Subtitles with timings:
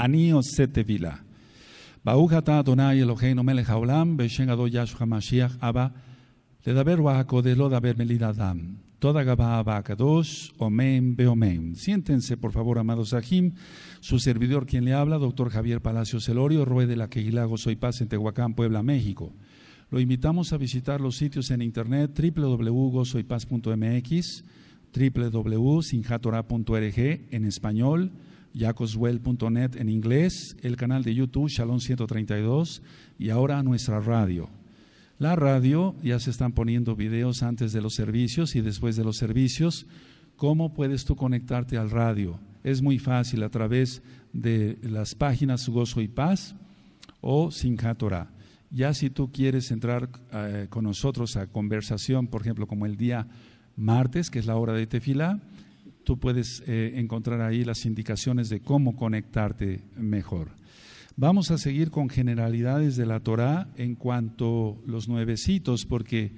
[0.00, 1.20] Anio setevila.
[2.02, 5.92] Baujata Adonai Eloheinu melech haolam, beshen ado Yahshua Mashiach Abba,
[6.64, 8.78] ledaber wahakodelo daber melidadam.
[8.98, 11.76] Toda Gabá Abacados, Omen, Beomen.
[11.76, 13.52] Siéntense, por favor, amados Ajim.
[14.00, 18.00] Su servidor, quien le habla, doctor Javier Palacio Celorio, Rue de la Quejilago Soy Paz
[18.00, 19.34] en Tehuacán, Puebla, México.
[19.90, 24.44] Lo invitamos a visitar los sitios en internet www.gozoypaz.mx,
[24.94, 26.98] www.sinjatora.org
[27.30, 28.12] en español,
[28.54, 32.82] yacoswell.net en inglés, el canal de YouTube Shalom 132
[33.18, 34.48] y ahora nuestra radio.
[35.18, 39.18] La radio, ya se están poniendo videos antes de los servicios y después de los
[39.18, 39.86] servicios.
[40.36, 42.40] ¿Cómo puedes tú conectarte al radio?
[42.64, 46.54] Es muy fácil a través de las páginas Gozo y Paz
[47.20, 48.30] o Sinjatora.
[48.70, 53.26] Ya si tú quieres entrar eh, con nosotros a conversación, por ejemplo, como el día
[53.76, 55.40] martes, que es la hora de tefila,
[56.04, 60.52] tú puedes eh, encontrar ahí las indicaciones de cómo conectarte mejor.
[61.16, 66.32] Vamos a seguir con generalidades de la Torá en cuanto los nuevecitos, porque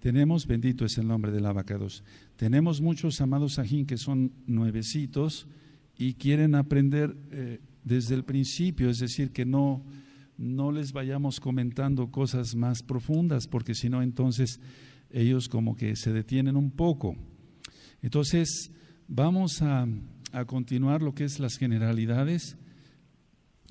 [0.00, 2.04] tenemos, bendito es el nombre del abacados,
[2.36, 5.48] tenemos muchos amados ajín que son nuevecitos
[5.96, 9.84] y quieren aprender eh, desde el principio, es decir, que no,
[10.36, 14.60] no les vayamos comentando cosas más profundas, porque si no, entonces
[15.10, 17.16] ellos como que se detienen un poco.
[18.02, 18.70] Entonces,
[19.08, 19.88] vamos a,
[20.32, 22.56] a continuar lo que es las generalidades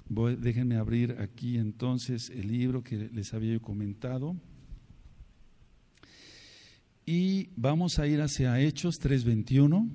[0.09, 4.35] déjenme abrir aquí entonces el libro que les había comentado.
[7.05, 9.89] Y vamos a ir hacia Hechos 3.21.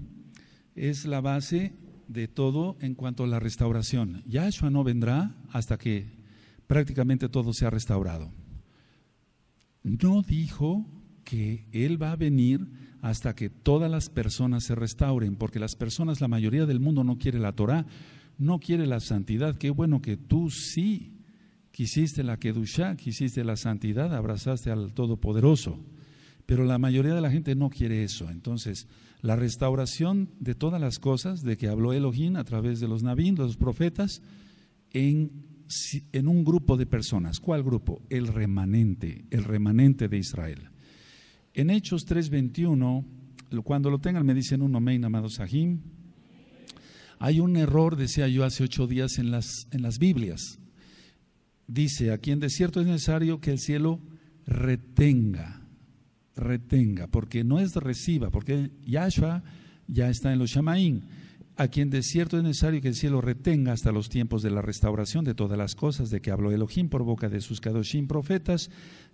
[0.75, 1.75] Es la base
[2.09, 4.23] de todo en cuanto a la restauración.
[4.27, 6.07] Yahshua no vendrá hasta que
[6.67, 8.33] prácticamente todo sea restaurado.
[9.83, 10.87] No dijo
[11.25, 12.67] que Él va a venir
[13.03, 17.19] hasta que todas las personas se restauren, porque las personas, la mayoría del mundo no
[17.19, 17.85] quiere la Torah,
[18.39, 19.57] no quiere la santidad.
[19.57, 21.13] Qué bueno que tú sí
[21.73, 25.81] quisiste la Kedushá, quisiste la santidad, abrazaste al Todopoderoso.
[26.47, 28.31] Pero la mayoría de la gente no quiere eso.
[28.31, 28.87] Entonces,
[29.21, 33.35] la restauración de todas las cosas de que habló Elohim a través de los Nabín,
[33.35, 34.23] los profetas,
[34.93, 35.33] en,
[36.13, 37.41] en un grupo de personas.
[37.41, 38.01] ¿Cuál grupo?
[38.11, 40.72] El remanente, el remanente de Israel.
[41.55, 43.05] En Hechos 3:21,
[43.63, 45.81] cuando lo tengan me dicen un amén, amado Sahim.
[47.19, 50.59] Hay un error, decía yo hace ocho días en las, en las Biblias.
[51.69, 54.01] Dice, aquí en desierto es necesario que el cielo
[54.47, 55.63] retenga,
[56.35, 59.45] retenga, porque no es reciba, porque Yahshua
[59.87, 61.05] ya está en los Shamaín.
[61.57, 65.25] Aquí en desierto es necesario que el cielo retenga hasta los tiempos de la restauración
[65.25, 68.71] de todas las cosas de que habló Elohim por boca de sus Kadoshim profetas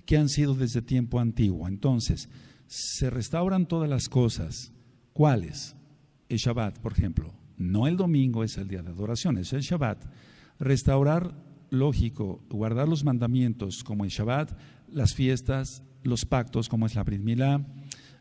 [0.09, 1.69] que han sido desde tiempo antiguo.
[1.69, 2.31] Entonces,
[2.67, 4.73] se restauran todas las cosas.
[5.13, 5.77] ¿Cuáles?
[6.31, 10.05] El Shabbat, por ejemplo no el domingo es el día de adoración, es el Shabbat.
[10.59, 11.35] Restaurar,
[11.71, 14.57] lógico, guardar los mandamientos como el Shabbat,
[14.89, 17.23] las fiestas, los pactos como es la Brit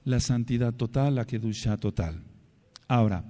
[0.04, 2.24] la santidad total, la Kedusha total.
[2.88, 3.26] Ahora,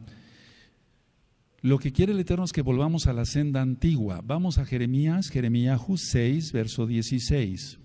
[1.62, 4.22] lo que quiere el Eterno es que volvamos a la senda antigua.
[4.24, 7.80] Vamos a Jeremías, Jeremías 6, verso 16.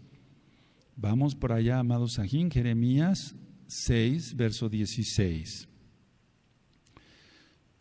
[0.96, 3.34] Vamos por allá, amados Sajín, Jeremías
[3.66, 5.68] 6, verso 16.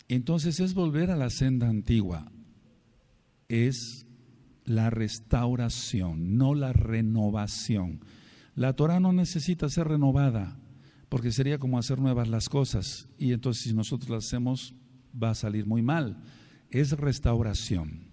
[0.07, 2.31] Entonces es volver a la senda antigua,
[3.47, 4.05] es
[4.65, 8.01] la restauración, no la renovación.
[8.55, 10.59] La Torah no necesita ser renovada,
[11.09, 14.75] porque sería como hacer nuevas las cosas, y entonces si nosotros las hacemos
[15.21, 16.23] va a salir muy mal.
[16.69, 18.11] Es restauración.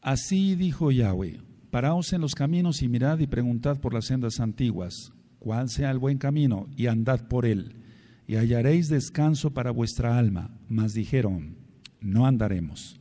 [0.00, 1.40] Así dijo Yahweh,
[1.70, 5.98] paraos en los caminos y mirad y preguntad por las sendas antiguas, cuál sea el
[5.98, 7.78] buen camino, y andad por él
[8.28, 10.50] y hallaréis descanso para vuestra alma.
[10.68, 11.56] Mas dijeron,
[12.00, 13.00] no andaremos.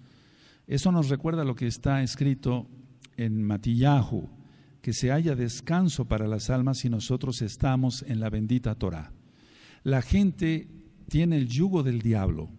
[0.66, 2.66] Eso nos recuerda lo que está escrito
[3.18, 4.30] en Matillahu,
[4.82, 9.12] que se haya descanso para las almas si nosotros estamos en la bendita Torah.
[9.84, 10.70] La gente
[11.10, 12.50] tiene el yugo del diablo.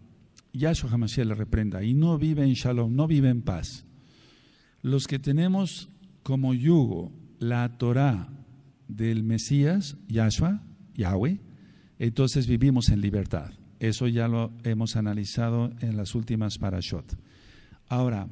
[0.52, 3.86] Yahshua Hamashiach le reprenda y no vive en shalom, no vive en paz.
[4.82, 5.88] Los que tenemos
[6.28, 8.28] como yugo la Torah
[8.86, 11.40] del Mesías, Yahshua, Yahweh,
[11.98, 13.54] entonces vivimos en libertad.
[13.80, 17.18] Eso ya lo hemos analizado en las últimas parashot.
[17.86, 18.28] Ahora,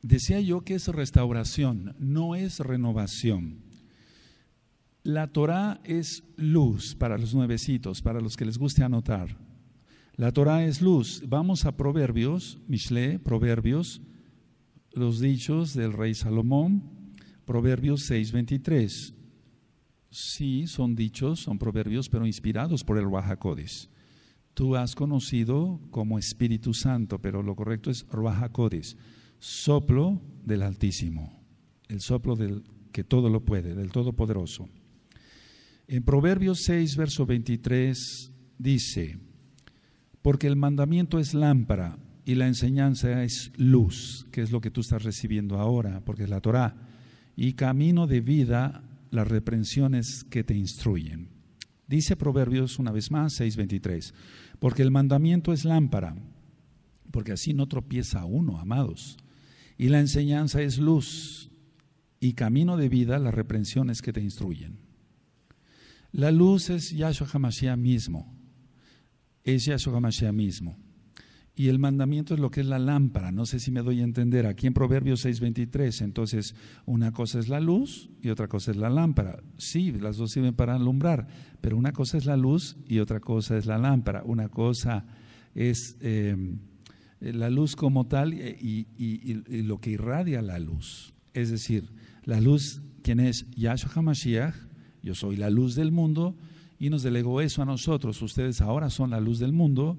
[0.00, 3.58] decía yo que es restauración, no es renovación.
[5.02, 9.38] La Torah es luz para los nuevecitos, para los que les guste anotar.
[10.14, 11.24] La Torah es luz.
[11.26, 14.00] Vamos a Proverbios, Mishle, Proverbios,
[14.94, 16.82] los dichos del rey Salomón,
[17.44, 19.14] Proverbios 6.23.
[20.10, 23.90] Sí, son dichos, son proverbios, pero inspirados por el Wahakodis.
[24.54, 28.52] tú has conocido como Espíritu Santo, pero lo correcto es Ruach
[29.40, 31.42] soplo del Altísimo,
[31.88, 32.62] el soplo del
[32.92, 34.68] que todo lo puede, del Todopoderoso.
[35.88, 39.18] En Proverbios 6, verso 23 dice,
[40.22, 44.80] porque el mandamiento es lámpara y la enseñanza es luz, que es lo que tú
[44.80, 46.74] estás recibiendo ahora, porque es la Torah,
[47.36, 51.28] y camino de vida las reprensiones que te instruyen.
[51.86, 54.14] Dice Proverbios una vez más, 6:23,
[54.58, 56.16] porque el mandamiento es lámpara,
[57.10, 59.18] porque así no tropieza uno, amados,
[59.76, 61.50] y la enseñanza es luz,
[62.20, 64.78] y camino de vida las reprensiones que te instruyen.
[66.10, 68.34] La luz es Yahshua HaMashiach mismo,
[69.42, 70.83] es Yahshua HaMashiach mismo.
[71.56, 73.30] Y el mandamiento es lo que es la lámpara.
[73.30, 74.46] No sé si me doy a entender.
[74.46, 78.90] Aquí en Proverbios 6:23, entonces una cosa es la luz y otra cosa es la
[78.90, 79.40] lámpara.
[79.56, 81.28] Sí, las dos sirven para alumbrar,
[81.60, 84.24] pero una cosa es la luz y otra cosa es la lámpara.
[84.24, 85.06] Una cosa
[85.54, 86.56] es eh,
[87.20, 91.14] la luz como tal y, y, lo que irradia la luz.
[91.34, 91.90] Es decir,
[92.24, 94.54] la luz, quien es Yahshua HaMashiach,
[95.02, 96.36] yo soy la luz del mundo,
[96.78, 98.20] y nos delegó eso a nosotros.
[98.22, 99.98] Ustedes ahora son la luz del mundo.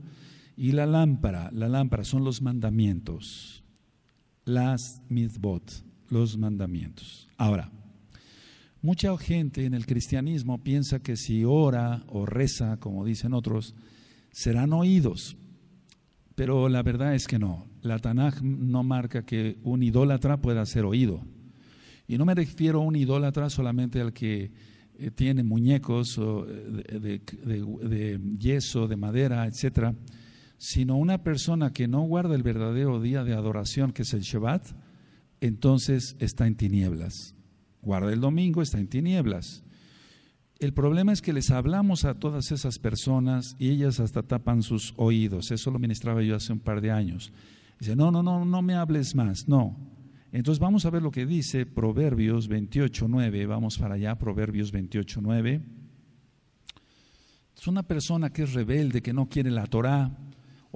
[0.58, 3.64] Y la lámpara, la lámpara son los mandamientos.
[4.46, 7.28] Las mitzvot, los mandamientos.
[7.38, 7.72] Ahora,
[8.82, 13.76] mucha gente en el cristianismo piensa que si ora o reza, como dicen otros,
[14.32, 15.36] serán oídos.
[16.36, 17.66] Pero la verdad es que no.
[17.82, 21.22] La Tanaj no marca que un idólatra pueda ser oído.
[22.08, 24.52] Y no me refiero a un idólatra solamente al que
[24.98, 29.96] eh, tiene muñecos eh, de, yeso, de madera, etcétera,
[30.66, 34.66] sino una persona que no guarda el verdadero día de adoración, que es el Shabbat,
[35.40, 37.36] entonces está en tinieblas.
[37.84, 39.64] Guarda el domingo, está en tinieblas.
[40.58, 44.96] El problema es que les hablamos a todas esas personas y ellas hasta tapan sus
[44.98, 45.52] oídos.
[45.52, 47.32] Eso lo ministraba yo hace un par de años.
[47.80, 49.48] Dice, no, no, no, no me hables más.
[49.48, 49.78] No,
[50.32, 53.48] entonces vamos a ver lo que dice Proverbios 28.9.
[53.48, 55.62] Vamos para allá, Proverbios 28.9.
[57.56, 60.25] Es una persona que es rebelde, que no quiere la Torah,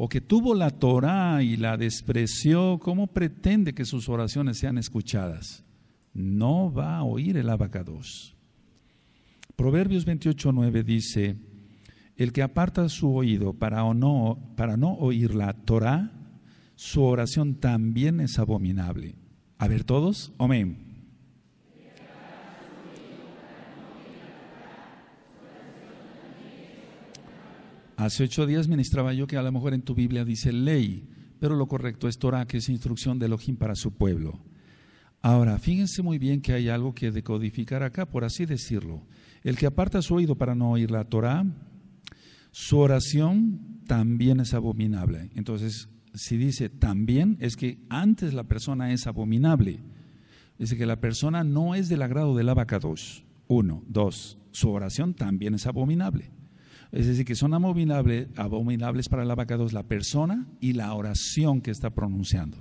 [0.01, 5.65] o que tuvo la Torah y la despreció, ¿cómo pretende que sus oraciones sean escuchadas?
[6.13, 8.33] No va a oír el abacados.
[9.57, 11.35] Proverbios 28.9 dice,
[12.15, 16.13] el que aparta su oído para, no, para no oír la Torah,
[16.75, 19.15] su oración también es abominable.
[19.57, 20.88] A ver todos, amén.
[27.99, 31.05] Hace ocho días ministraba yo que a lo mejor en tu Biblia dice ley,
[31.37, 34.39] pero lo correcto es Torah, que es instrucción de Elohim para su pueblo.
[35.21, 39.05] Ahora, fíjense muy bien que hay algo que decodificar acá, por así decirlo.
[39.43, 41.43] El que aparta su oído para no oír la Torah,
[42.51, 45.29] su oración también es abominable.
[45.35, 49.81] Entonces, si dice también, es que antes la persona es abominable.
[50.57, 53.25] Dice que la persona no es del agrado del abacados.
[53.49, 53.83] Uno.
[53.89, 54.37] Dos.
[54.51, 56.38] Su oración también es abominable.
[56.91, 61.91] Es decir, que son abominables, para el abacados la persona y la oración que está
[61.91, 62.57] pronunciando.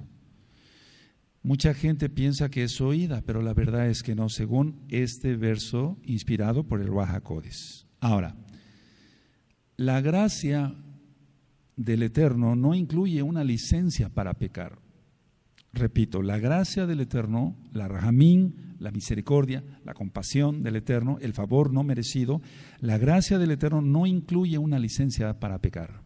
[1.43, 5.97] Mucha gente piensa que es oída, pero la verdad es que no, según este verso
[6.03, 7.87] inspirado por el Wahakodes.
[8.01, 8.37] Ahora,
[9.77, 10.75] la gracia
[11.77, 14.79] del Eterno no incluye una licencia para pecar.
[15.73, 21.73] Repito, la gracia del Eterno, la rahamín, la misericordia, la compasión del Eterno, el favor
[21.73, 22.41] no merecido,
[22.81, 26.03] la gracia del Eterno no incluye una licencia para pecar.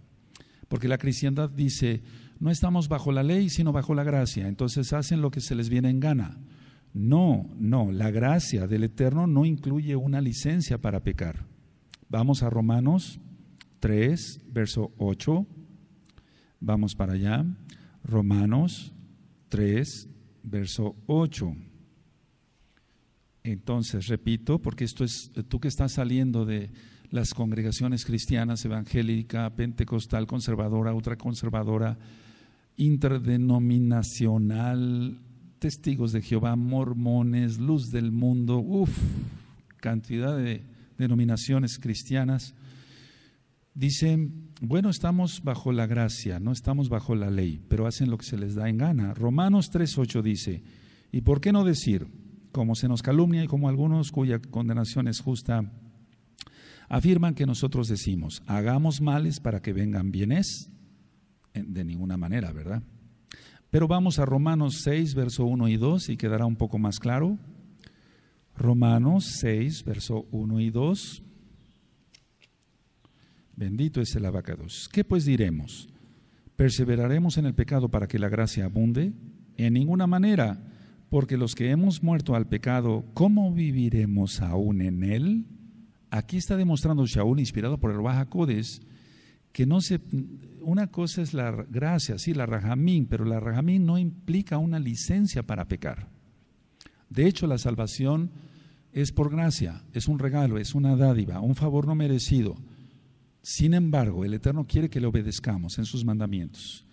[0.68, 2.02] Porque la cristiandad dice,
[2.40, 5.68] no estamos bajo la ley, sino bajo la gracia, entonces hacen lo que se les
[5.68, 6.38] viene en gana.
[6.94, 11.46] No, no, la gracia del Eterno no incluye una licencia para pecar.
[12.08, 13.20] Vamos a Romanos
[13.80, 15.46] 3, verso 8.
[16.60, 17.44] Vamos para allá.
[18.04, 18.92] Romanos
[19.48, 20.08] 3,
[20.42, 21.56] verso 8.
[23.44, 26.70] Entonces, repito, porque esto es, tú que estás saliendo de
[27.10, 31.98] las congregaciones cristianas, evangélica, pentecostal, conservadora, ultraconservadora,
[32.76, 35.18] interdenominacional,
[35.58, 38.96] testigos de Jehová, mormones, luz del mundo, uff,
[39.76, 40.64] cantidad de
[40.96, 42.54] denominaciones cristianas.
[43.74, 48.26] Dicen, bueno, estamos bajo la gracia, no estamos bajo la ley, pero hacen lo que
[48.26, 49.14] se les da en gana.
[49.14, 50.62] Romanos 3.8 dice,
[51.10, 52.06] ¿y por qué no decir,
[52.52, 55.64] como se nos calumnia y como algunos cuya condenación es justa,
[56.88, 60.70] afirman que nosotros decimos, hagamos males para que vengan bienes?
[61.54, 62.82] De ninguna manera, ¿verdad?
[63.70, 67.38] Pero vamos a Romanos 6, verso 1 y 2 y quedará un poco más claro.
[68.54, 71.22] Romanos 6, verso 1 y 2.
[73.56, 74.88] Bendito es el abacados.
[74.92, 75.88] ¿Qué pues diremos?
[76.56, 79.12] ¿Perseveraremos en el pecado para que la gracia abunde?
[79.56, 80.62] En ninguna manera,
[81.12, 85.44] porque los que hemos muerto al pecado, ¿cómo viviremos aún en él?
[86.08, 88.30] Aquí está demostrando Shaul, inspirado por el Baja
[89.52, 90.00] que no se,
[90.62, 95.42] una cosa es la gracia, sí, la rajamín, pero la rajamín no implica una licencia
[95.42, 96.08] para pecar.
[97.10, 98.30] De hecho, la salvación
[98.94, 102.56] es por gracia, es un regalo, es una dádiva, un favor no merecido.
[103.42, 106.86] Sin embargo, el Eterno quiere que le obedezcamos en sus mandamientos.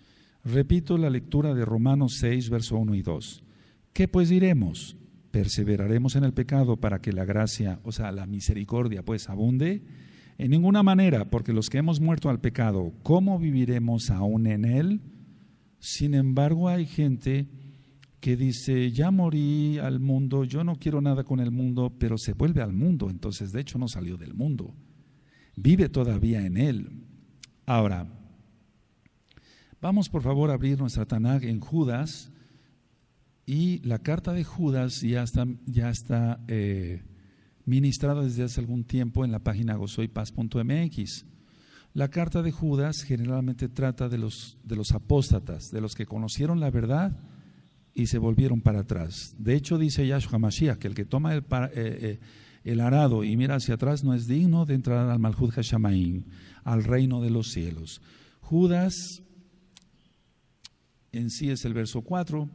[0.44, 3.44] Repito la lectura de Romanos 6, verso 1 y 2.
[3.92, 4.96] ¿Qué pues diremos?
[5.30, 9.82] ¿Perseveraremos en el pecado para que la gracia, o sea, la misericordia, pues abunde?
[10.38, 15.00] En ninguna manera, porque los que hemos muerto al pecado, ¿cómo viviremos aún en él?
[15.78, 17.46] Sin embargo, hay gente
[18.20, 22.32] que dice, ya morí al mundo, yo no quiero nada con el mundo, pero se
[22.32, 24.74] vuelve al mundo, entonces de hecho no salió del mundo
[25.56, 26.90] vive todavía en él.
[27.66, 28.06] Ahora,
[29.80, 32.32] vamos por favor a abrir nuestra Tanakh en Judas
[33.46, 37.02] y la carta de Judas ya está, ya está eh,
[37.64, 41.26] ministrada desde hace algún tiempo en la página gozoypaz.mx.
[41.92, 46.60] La carta de Judas generalmente trata de los, de los apóstatas, de los que conocieron
[46.60, 47.18] la verdad
[47.94, 49.34] y se volvieron para atrás.
[49.38, 51.44] De hecho, dice Yahshua Mashiach que el que toma el,
[51.74, 52.20] eh,
[52.64, 56.24] eh, arado y mira hacia atrás no es digno de entrar al Malhud Hashamaim,
[56.62, 58.00] al reino de los cielos.
[58.40, 59.22] Judas,
[61.10, 62.48] en sí es el verso 4,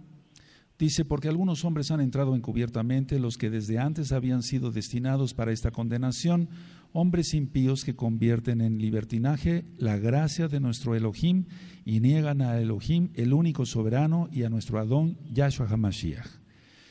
[0.78, 5.52] dice, porque algunos hombres han entrado encubiertamente, los que desde antes habían sido destinados para
[5.52, 6.50] esta condenación,
[6.94, 11.46] hombres impíos que convierten en libertinaje la gracia de nuestro Elohim
[11.84, 16.28] y niegan a Elohim, el único soberano, y a nuestro Adón, Yahshua HaMashiach.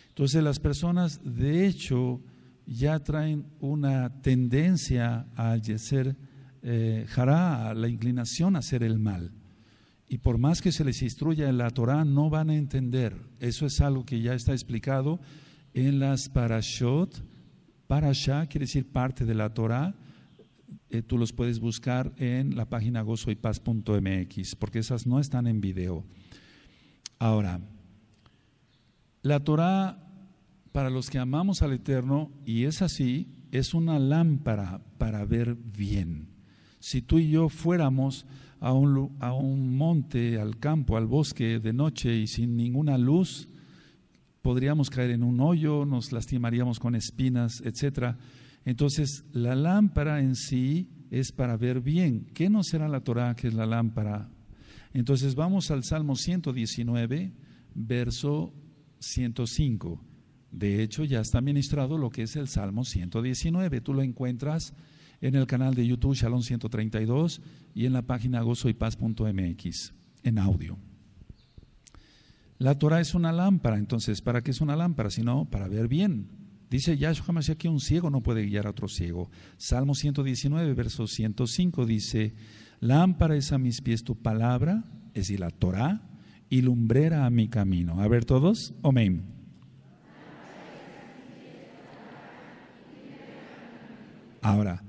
[0.09, 2.23] Entonces las personas, de hecho,
[2.67, 6.17] ya traen una tendencia a ser
[6.63, 9.33] eh, a la inclinación a hacer el mal.
[10.09, 13.17] Y por más que se les instruya en la Torah, no van a entender.
[13.41, 15.21] Eso es algo que ya está explicado
[15.73, 17.23] en las parashot.
[17.87, 19.95] Parashá quiere decir parte de la Torah.
[20.91, 26.05] Eh, tú los puedes buscar en la página gozoypaz.mx, porque esas no están en video.
[27.19, 27.61] Ahora,
[29.23, 30.05] la Torah
[30.75, 36.27] para los que amamos al Eterno, y es así, es una lámpara para ver bien.
[36.81, 38.27] Si tú y yo fuéramos
[38.65, 43.47] a un, a un monte, al campo, al bosque de noche y sin ninguna luz,
[44.41, 48.17] podríamos caer en un hoyo, nos lastimaríamos con espinas, etc.
[48.65, 52.25] Entonces, la lámpara en sí es para ver bien.
[52.33, 54.31] ¿Qué no será la Torah que es la lámpara?
[54.95, 57.35] Entonces, vamos al Salmo 119,
[57.75, 58.55] verso
[58.99, 60.03] 105.
[60.53, 63.83] De hecho, ya está ministrado lo que es el Salmo 119.
[63.83, 64.73] Tú lo encuentras
[65.21, 67.41] en el canal de YouTube Shalom 132
[67.75, 70.79] y en la página gozoypaz.mx en audio.
[72.59, 75.11] La Torah es una lámpara, entonces, ¿para qué es una lámpara?
[75.11, 76.29] Sino para ver bien.
[76.71, 79.31] Dice Yahshua Hamashiach que un ciego no puede guiar a otro ciego.
[79.57, 82.35] Salmo 119, verso 105 dice,
[82.81, 86.03] lámpara es a mis pies tu palabra, es decir, la Torah,
[86.49, 88.01] y lumbrera a mi camino.
[88.01, 89.25] A ver todos, amén.
[94.41, 94.84] Ahora,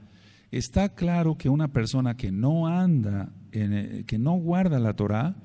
[0.57, 5.35] está claro que una persona que no anda, en, eh, que no guarda la Torah,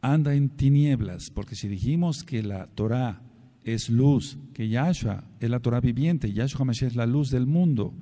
[0.00, 3.22] anda en tinieblas, porque si dijimos que la Torah
[3.64, 7.94] es luz, que Yahshua es la Torah viviente, Yahshua HaMashiach es la luz del mundo,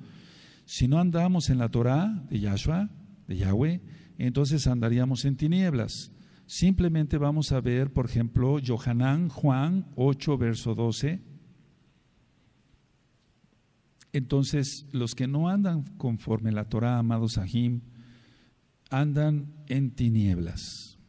[0.65, 2.89] si no andamos en la Torah de Yahshua,
[3.27, 3.81] de Yahweh,
[4.17, 6.11] entonces andaríamos en tinieblas.
[6.45, 11.32] Simplemente vamos a ver, por ejemplo, Johanán Juan 8, verso 12
[14.13, 17.81] entonces, los que no andan conforme la Torah, amados Sahim,
[18.91, 20.99] andan en tinieblas.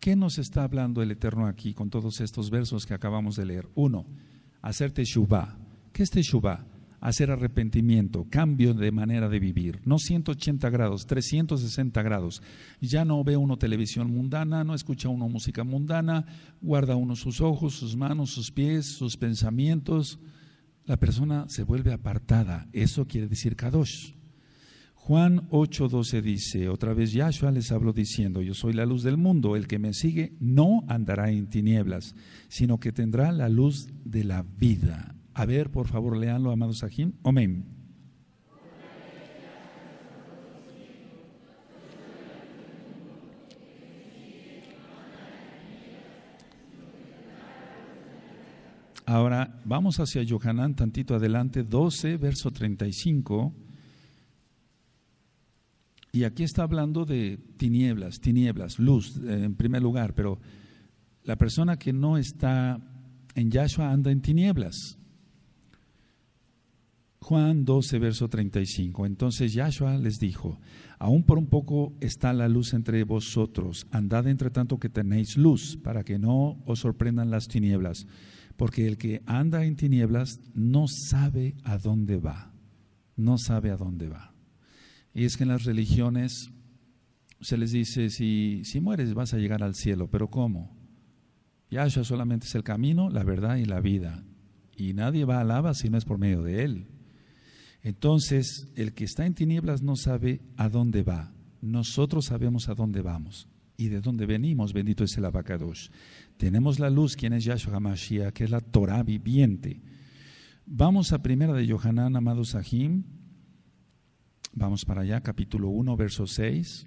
[0.00, 3.68] ¿Qué nos está hablando el Eterno aquí con todos estos versos que acabamos de leer?
[3.76, 4.04] Uno,
[4.62, 5.56] hacer teshuvah.
[5.92, 6.66] ¿Qué es teshuvah?
[7.00, 9.80] Hacer arrepentimiento, cambio de manera de vivir.
[9.84, 12.42] No 180 grados, 360 grados.
[12.80, 16.26] Ya no ve uno televisión mundana, no escucha uno música mundana,
[16.60, 20.18] guarda uno sus ojos, sus manos, sus pies, sus pensamientos
[20.86, 22.68] la persona se vuelve apartada.
[22.72, 24.14] Eso quiere decir Kadosh.
[24.94, 29.54] Juan 8:12 dice, otra vez Yahshua les habló diciendo, yo soy la luz del mundo,
[29.54, 32.16] el que me sigue no andará en tinieblas,
[32.48, 35.14] sino que tendrá la luz de la vida.
[35.32, 37.12] A ver, por favor, leanlo, amados Sahim.
[37.22, 37.75] Amén.
[49.08, 53.54] Ahora vamos hacia Yohanan tantito adelante, 12, verso 35.
[56.10, 60.40] Y aquí está hablando de tinieblas, tinieblas, luz eh, en primer lugar, pero
[61.22, 62.80] la persona que no está
[63.36, 64.98] en Yahshua anda en tinieblas.
[67.20, 69.06] Juan 12, verso 35.
[69.06, 70.58] Entonces Yahshua les dijo,
[70.98, 75.76] aún por un poco está la luz entre vosotros, andad entre tanto que tenéis luz,
[75.76, 78.06] para que no os sorprendan las tinieblas,
[78.56, 82.52] porque el que anda en tinieblas no sabe a dónde va,
[83.16, 84.34] no sabe a dónde va.
[85.14, 86.50] Y es que en las religiones
[87.40, 90.76] se les dice, si, si mueres vas a llegar al cielo, pero ¿cómo?
[91.70, 94.24] Yahshua solamente es el camino, la verdad y la vida.
[94.76, 96.86] Y nadie va a lava si no es por medio de Él.
[97.82, 101.32] Entonces, el que está en tinieblas no sabe a dónde va.
[101.60, 104.72] Nosotros sabemos a dónde vamos y de dónde venimos.
[104.72, 105.90] Bendito es el abacados.
[106.36, 109.80] Tenemos la luz, quien es Yahshua HaMashiach, que es la Torah viviente.
[110.66, 113.04] Vamos a primera de Yohanan, amados Sahim.
[114.52, 116.86] Vamos para allá, capítulo 1, verso 6.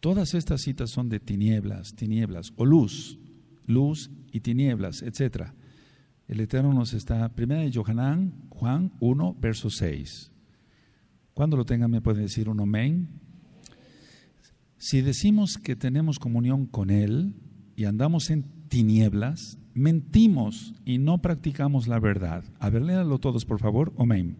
[0.00, 3.18] Todas estas citas son de tinieblas, tinieblas, o luz,
[3.66, 5.48] luz y tinieblas, etc.
[6.28, 10.30] El Eterno nos está, primera de Yohanan, Juan 1, verso 6.
[11.34, 13.08] Cuando lo tengan me puede decir un amén.
[14.78, 17.34] Si decimos que tenemos comunión con Él
[17.74, 22.44] y andamos en tinieblas, mentimos y no practicamos la verdad.
[22.60, 23.92] A ver, léalo todos, por favor.
[23.98, 24.36] Amén.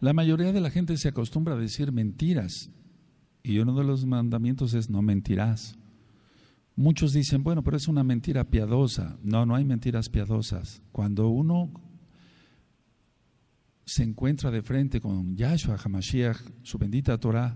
[0.00, 2.70] La mayoría de la gente se acostumbra a decir mentiras
[3.42, 5.79] y uno de los mandamientos es no mentirás.
[6.80, 9.18] Muchos dicen, bueno, pero es una mentira piadosa.
[9.22, 10.80] No, no hay mentiras piadosas.
[10.92, 11.70] Cuando uno
[13.84, 17.54] se encuentra de frente con Yahshua HaMashiach, su bendita Torah,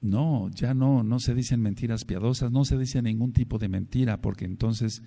[0.00, 4.22] no, ya no, no se dicen mentiras piadosas, no se dice ningún tipo de mentira,
[4.22, 5.02] porque entonces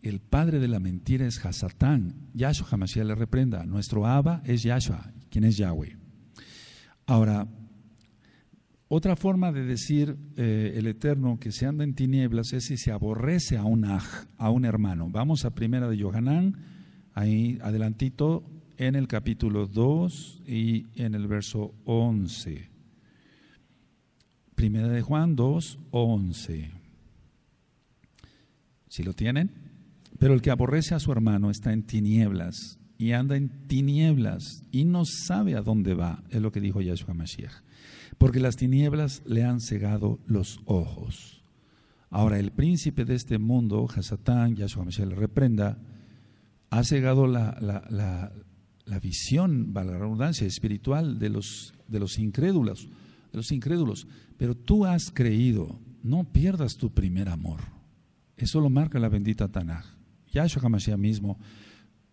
[0.00, 2.30] el padre de la mentira es Hasatán.
[2.32, 3.66] Yahshua HaMashiach le reprenda.
[3.66, 5.98] Nuestro Abba es Yahshua, quien es Yahweh.
[7.04, 7.46] Ahora,
[8.88, 12.92] otra forma de decir eh, el Eterno que se anda en tinieblas es si se
[12.92, 15.08] aborrece a un aj, a un hermano.
[15.10, 16.56] Vamos a primera de Yohanan,
[17.14, 18.44] ahí adelantito
[18.76, 22.68] en el capítulo 2 y en el verso 11.
[24.54, 26.70] Primera de Juan 2, 11.
[28.88, 29.50] ¿Si lo tienen?
[30.18, 34.84] Pero el que aborrece a su hermano está en tinieblas y anda en tinieblas y
[34.84, 37.63] no sabe a dónde va, es lo que dijo Yahshua Mashiach.
[38.18, 41.42] Porque las tinieblas le han cegado los ojos.
[42.10, 45.78] Ahora, el príncipe de este mundo, Hasatán, Yahshua Mashiach le reprenda,
[46.70, 52.88] ha cegado la, la, visión, la redundancia espiritual de los, de los incrédulos,
[53.32, 54.06] de los incrédulos.
[54.36, 57.60] Pero tú has creído, no pierdas tu primer amor.
[58.36, 59.84] Eso lo marca la bendita Tanaj.
[60.32, 61.38] Yahshua HaMashiach mismo,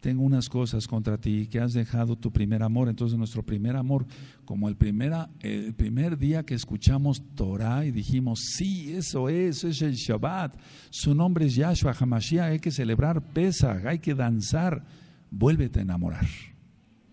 [0.02, 2.90] tengo unas cosas contra ti, que has dejado tu primer amor.
[2.90, 4.06] Entonces nuestro primer amor,
[4.44, 9.82] como el, primera, el primer día que escuchamos Torah y dijimos, sí, eso es, es
[9.82, 10.58] el Shabbat,
[10.90, 14.84] su nombre es Yahshua HaMashiach, hay que celebrar Pesach, hay que danzar,
[15.30, 16.26] vuélvete a enamorar.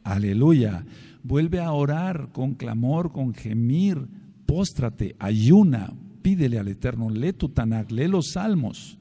[0.03, 0.85] Aleluya.
[1.22, 4.09] Vuelve a orar con clamor, con gemir,
[4.46, 8.96] póstrate, ayuna, pídele al Eterno, lee tu Tanakh, lee los salmos.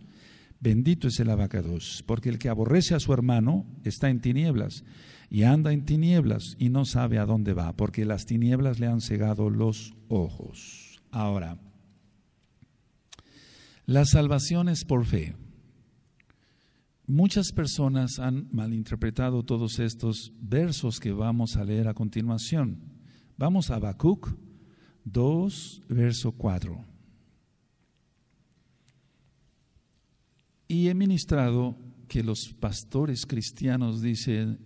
[0.59, 4.83] Bendito es el abacados, porque el que aborrece a su hermano está en tinieblas
[5.29, 9.01] y anda en tinieblas y no sabe a dónde va, porque las tinieblas le han
[9.01, 11.01] cegado los ojos.
[11.11, 11.59] Ahora,
[13.85, 15.35] la salvación es por fe.
[17.05, 22.81] Muchas personas han malinterpretado todos estos versos que vamos a leer a continuación.
[23.37, 24.35] Vamos a Habacuc
[25.05, 26.96] 2, verso 4.
[30.67, 31.77] Y he ministrado
[32.07, 34.59] que los pastores cristianos dicen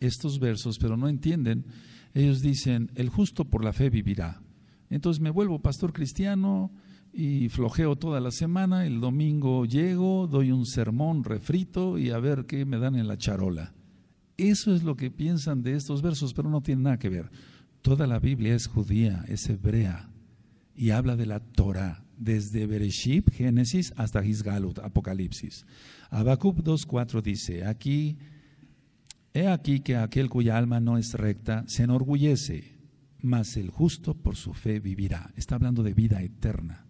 [0.00, 1.66] estos versos, pero no entienden.
[2.14, 4.42] Ellos dicen, el justo por la fe vivirá.
[4.90, 6.72] Entonces me vuelvo pastor cristiano
[7.12, 12.46] y flojeo toda la semana, el domingo llego, doy un sermón refrito y a ver
[12.46, 13.74] qué me dan en la charola.
[14.36, 17.30] Eso es lo que piensan de estos versos, pero no tiene nada que ver.
[17.82, 20.10] Toda la Biblia es judía, es hebrea
[20.74, 25.64] y habla de la Torah desde Bereshit, Génesis, hasta Gisgalut, Apocalipsis.
[26.10, 28.18] Habacuc 2.4 dice, aquí,
[29.32, 32.76] he aquí que aquel cuya alma no es recta se enorgullece,
[33.20, 35.32] mas el justo por su fe vivirá.
[35.36, 36.86] Está hablando de vida eterna.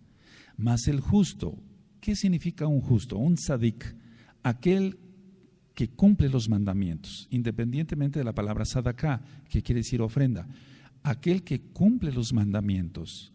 [0.57, 1.59] Mas el justo,
[2.01, 3.17] ¿qué significa un justo?
[3.17, 3.95] Un sadik,
[4.43, 4.99] aquel
[5.75, 10.49] que cumple los mandamientos, independientemente de la palabra sadaká, que quiere decir ofrenda.
[11.05, 13.33] Aquel que cumple los mandamientos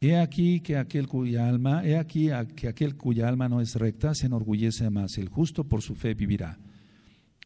[0.00, 4.14] He aquí que aquel cuya alma, he aquí que aquel cuya alma no es recta
[4.14, 6.58] se enorgullece más, el justo por su fe vivirá.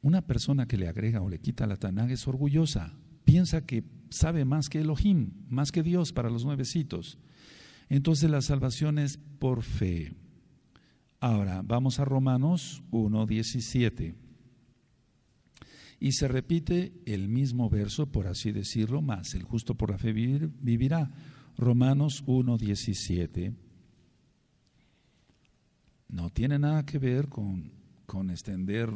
[0.03, 2.93] Una persona que le agrega o le quita la Tanag es orgullosa,
[3.25, 7.19] piensa que sabe más que Elohim, más que Dios para los nuevecitos.
[7.89, 10.13] Entonces la salvación es por fe.
[11.21, 14.15] Ahora, vamos a Romanos 1.17.
[16.01, 20.13] Y se repite el mismo verso, por así decirlo, más el justo por la fe
[20.13, 21.13] vivirá.
[21.57, 23.55] Romanos 1.17
[26.09, 27.73] no tiene nada que ver con,
[28.07, 28.91] con extender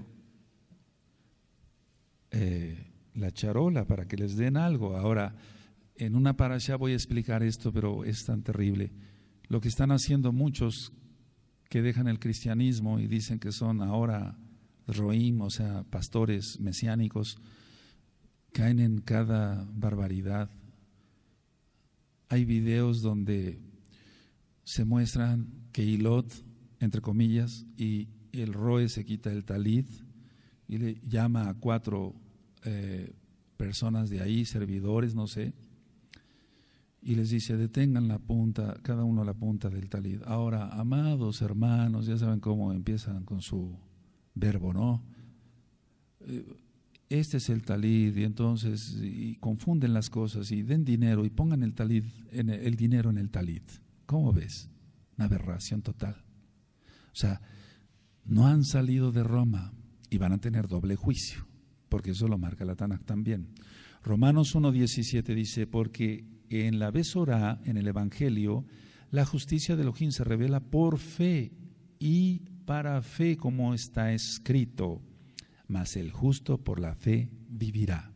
[2.30, 4.96] eh, la charola para que les den algo.
[4.96, 5.34] Ahora,
[5.96, 8.92] en una parasha voy a explicar esto, pero es tan terrible.
[9.48, 10.92] Lo que están haciendo muchos
[11.70, 14.38] que dejan el cristianismo y dicen que son ahora
[14.86, 17.38] roim, o sea, pastores mesiánicos,
[18.52, 20.50] caen en cada barbaridad
[22.28, 23.60] hay videos donde
[24.64, 26.32] se muestran que Ilot,
[26.80, 29.88] entre comillas, y el Roe se quita el talit
[30.68, 32.14] y le llama a cuatro
[32.64, 33.14] eh,
[33.56, 35.54] personas de ahí, servidores, no sé,
[37.00, 40.22] y les dice, detengan la punta, cada uno la punta del talit.
[40.24, 43.78] Ahora, amados hermanos, ya saben cómo empiezan con su
[44.34, 45.04] verbo, ¿no?
[46.20, 46.44] Eh,
[47.08, 51.62] este es el talid, y entonces y confunden las cosas y den dinero y pongan
[51.62, 53.62] el talid, en el, dinero en el talid.
[54.06, 54.68] ¿Cómo ves?
[55.16, 56.16] Una aberración total.
[57.12, 57.40] O sea,
[58.24, 59.72] no han salido de Roma
[60.10, 61.46] y van a tener doble juicio,
[61.88, 63.54] porque eso lo marca la Tanakh también.
[64.02, 68.64] Romanos 1.17 dice, porque en la Besorá, en el Evangelio,
[69.10, 71.52] la justicia de Elohim se revela por fe
[71.98, 75.02] y para fe, como está escrito
[75.68, 78.12] mas el justo por la fe vivirá.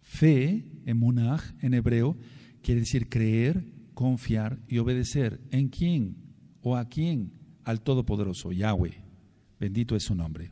[0.00, 2.16] Fe, emunaj, en hebreo,
[2.62, 5.40] quiere decir creer, confiar y obedecer.
[5.50, 6.16] ¿En quién
[6.62, 7.32] o a quién?
[7.64, 9.02] Al Todopoderoso, Yahweh.
[9.58, 10.50] Bendito es su nombre.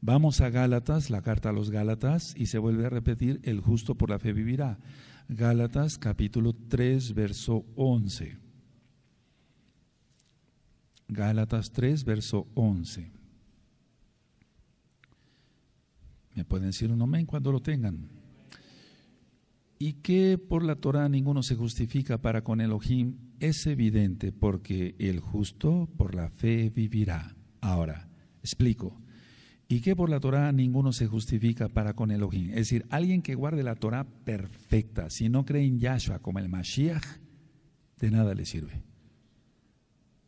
[0.00, 3.96] Vamos a Gálatas, la carta a los Gálatas, y se vuelve a repetir, el justo
[3.96, 4.78] por la fe vivirá.
[5.28, 8.38] Gálatas capítulo 3, verso 11.
[11.08, 13.15] Gálatas 3, verso 11.
[16.36, 18.08] Me pueden decir un amén cuando lo tengan.
[19.78, 25.20] Y que por la Torah ninguno se justifica para con Elohim es evidente porque el
[25.20, 27.34] justo por la fe vivirá.
[27.60, 28.08] Ahora,
[28.42, 29.00] explico.
[29.68, 32.50] Y que por la Torah ninguno se justifica para con Elohim.
[32.50, 36.48] Es decir, alguien que guarde la Torah perfecta, si no cree en Yahshua como el
[36.48, 37.04] Mashiach,
[37.98, 38.84] de nada le sirve.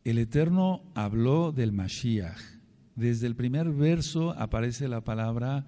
[0.03, 2.39] El Eterno habló del Mashiach.
[2.95, 5.65] Desde el primer verso aparece la palabra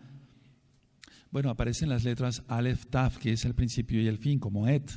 [1.31, 4.91] bueno, aparecen las letras Aleph Taf, que es el principio y el fin, como Et.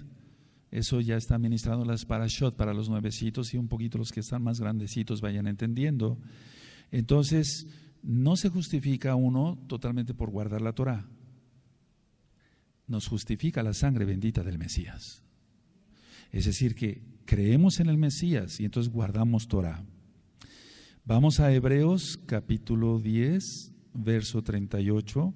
[0.73, 4.43] Eso ya está ministrando las parashot para los nuevecitos y un poquito los que están
[4.43, 6.19] más grandecitos vayan entendiendo.
[6.91, 7.69] Entonces,
[8.03, 11.09] no se justifica uno totalmente por guardar la Torah.
[12.89, 15.23] Nos justifica la sangre bendita del Mesías.
[16.33, 19.85] Es decir, que creemos en el Mesías y entonces guardamos Torah.
[21.05, 25.35] Vamos a Hebreos capítulo 10, verso 38.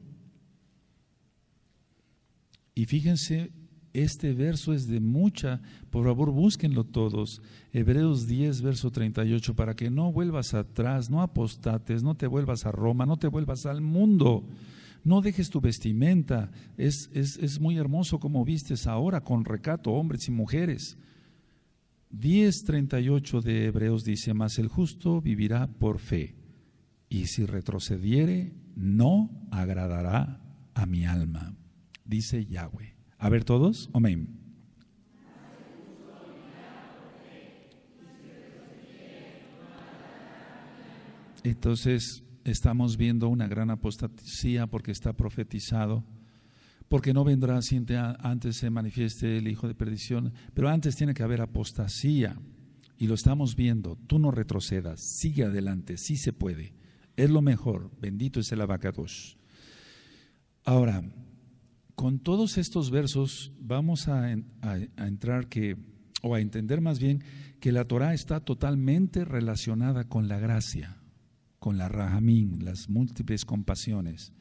[2.79, 3.51] Y fíjense,
[3.93, 5.61] este verso es de mucha,
[5.91, 12.05] por favor búsquenlo todos, Hebreos 10, verso 38, para que no vuelvas atrás, no apostates,
[12.05, 14.47] no te vuelvas a Roma, no te vuelvas al mundo,
[15.03, 20.31] no dejes tu vestimenta, es, es, muy hermoso como vistes ahora, con recato, hombres y
[20.31, 20.97] mujeres.
[22.11, 26.37] 10, 38 de Hebreos dice, mas el justo vivirá por fe,
[27.09, 30.41] y si retrocediere, no agradará
[30.75, 31.57] a mi alma
[32.09, 32.97] dice Yahweh.
[33.19, 34.29] A ver todos, amén.
[41.45, 46.05] Entonces estamos viendo una gran apostasía porque está profetizado,
[46.89, 51.23] porque no vendrá sin antes se manifieste el hijo de perdición, pero antes tiene que
[51.23, 52.41] haber apostasía
[52.97, 53.97] y lo estamos viendo.
[54.07, 56.75] Tú no retrocedas, sigue adelante, sí se puede.
[57.17, 59.39] Es lo mejor, bendito es el abacados.
[60.65, 61.03] Ahora,
[61.99, 65.77] con todos estos versos vamos a, entrar que,
[66.23, 67.25] o a entender más bien,
[67.59, 71.03] que la Torah está totalmente relacionada con la gracia,
[71.59, 74.33] con la rahamín, las múltiples compasiones.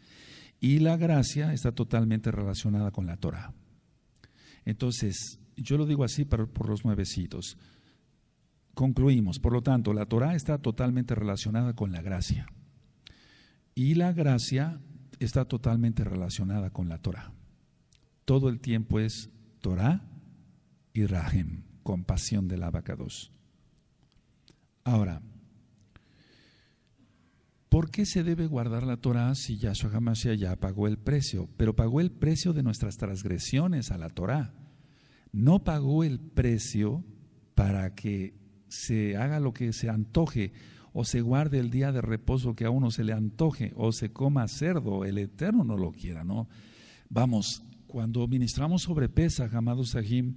[0.59, 3.55] Y la gracia está totalmente relacionada con la Torah.
[4.63, 7.57] Entonces, yo lo digo así por, por los nuevecitos.
[8.75, 12.45] Concluimos, por lo tanto, la Torah está totalmente relacionada con la gracia.
[13.73, 14.79] Y la gracia
[15.17, 17.33] está totalmente relacionada con la Torah
[18.27, 19.29] todo el tiempo es
[19.61, 20.05] Torah
[20.91, 23.31] y Rahem, compasión del abacados.
[24.83, 25.21] Ahora,
[27.69, 31.47] ¿por qué se debe guardar la Torah si Yahshua HaMashiach ya pagó el precio?
[31.55, 34.53] Pero pagó el precio de nuestras transgresiones a la Torah.
[35.31, 37.05] No pagó el precio
[37.55, 38.35] para que
[38.67, 40.51] se haga lo que se antoje
[40.91, 44.11] o se guarde el día de reposo que a uno se le antoje o se
[44.11, 46.49] coma cerdo, el Eterno no lo quiera, ¿no?
[47.09, 47.63] Vamos,
[47.97, 50.35] cuando ministramos sobre Pesach, amados Sahim,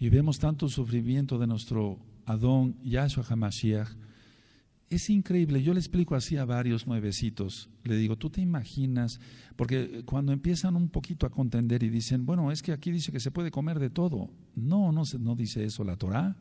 [0.00, 3.88] y vemos tanto sufrimiento de nuestro Adón Yahshua HaMashiach,
[4.90, 9.20] es increíble, yo le explico así a varios nuevecitos, le digo, tú te imaginas,
[9.54, 13.20] porque cuando empiezan un poquito a contender y dicen, bueno, es que aquí dice que
[13.20, 16.36] se puede comer de todo, no, no, no dice eso la Torah.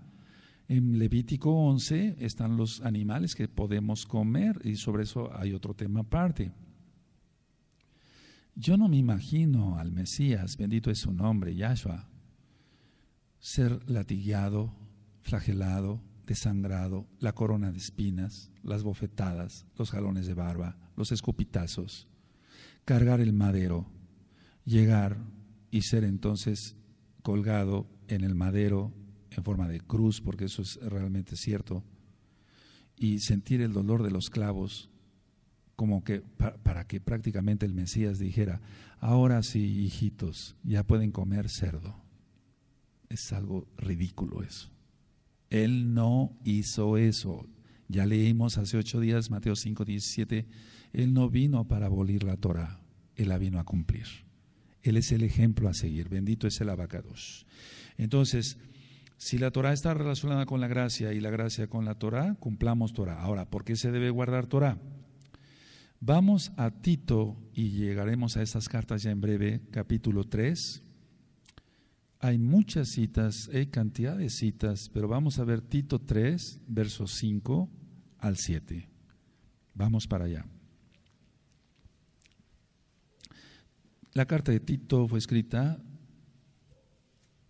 [0.68, 6.00] En Levítico 11 están los animales que podemos comer y sobre eso hay otro tema
[6.00, 6.52] aparte.
[8.60, 12.10] Yo no me imagino al Mesías, bendito es su nombre, Yahshua,
[13.38, 14.74] ser latigueado,
[15.22, 22.08] flagelado, desangrado, la corona de espinas, las bofetadas, los jalones de barba, los escupitazos,
[22.84, 23.92] cargar el madero,
[24.66, 25.18] llegar
[25.70, 26.76] y ser entonces
[27.22, 28.92] colgado en el madero
[29.30, 31.84] en forma de cruz, porque eso es realmente cierto,
[32.98, 34.90] y sentir el dolor de los clavos
[35.78, 38.62] como que para, que prácticamente el Mesías dijera,
[39.00, 41.96] ahora sí, hijitos, ya pueden comer cerdo.
[43.10, 44.72] Es algo ridículo eso.
[45.52, 47.46] Él no hizo eso.
[47.88, 50.48] Ya leímos hace ocho días, Mateo 5, 17,
[50.94, 52.82] Él no vino para abolir la Torah,
[53.16, 54.08] Él la vino a cumplir.
[54.82, 56.10] Él es el ejemplo a seguir.
[56.10, 57.46] Bendito es el abacados.
[57.98, 58.58] Entonces,
[59.18, 62.94] si la Torah está relacionada con la gracia y la gracia con la Torah, cumplamos
[62.94, 63.22] Torah.
[63.22, 64.80] Ahora, ¿por qué se debe guardar Torah?
[66.00, 70.84] Vamos a Tito y llegaremos a esas cartas ya en breve, capítulo 3.
[72.20, 77.70] Hay muchas citas, hay cantidad de citas, pero vamos a ver Tito 3, versos 5
[78.20, 78.88] al 7.
[79.74, 80.46] Vamos para allá.
[84.14, 85.82] La carta de Tito fue escrita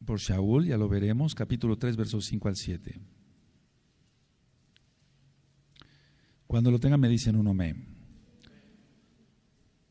[0.06, 3.00] por Shaul, ya lo veremos, capítulo 3, versos 5 al 7.
[6.48, 7.97] Cuando lo tengan me dicen un amén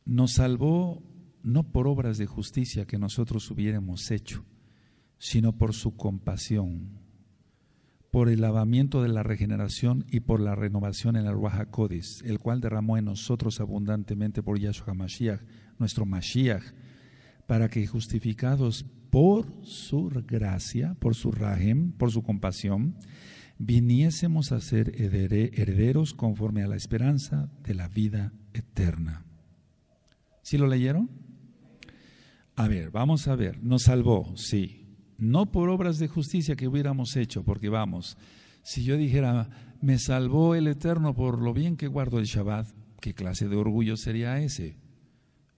[0.07, 1.03] nos salvó
[1.43, 4.45] no por obras de justicia que nosotros hubiéramos hecho,
[5.19, 7.01] sino por su compasión,
[8.11, 11.69] por el lavamiento de la regeneración y por la renovación en el Ruach
[12.25, 15.43] el cual derramó en nosotros abundantemente por Yahshua Mashiach,
[15.79, 16.65] nuestro Mashiach,
[17.47, 22.97] para que justificados por su gracia, por su rajem, por su compasión,
[23.59, 29.26] viniésemos a ser herederos conforme a la esperanza de la vida eterna.
[30.47, 31.11] ¿Sí lo leyeron?
[32.55, 33.61] A ver, vamos a ver.
[33.65, 34.87] Nos salvó, sí.
[35.19, 38.17] No por obras de justicia que hubiéramos hecho, porque vamos,
[38.63, 42.69] si yo dijera, me salvó el Eterno por lo bien que guardo el Shabbat,
[43.01, 44.79] ¿qué clase de orgullo sería ese?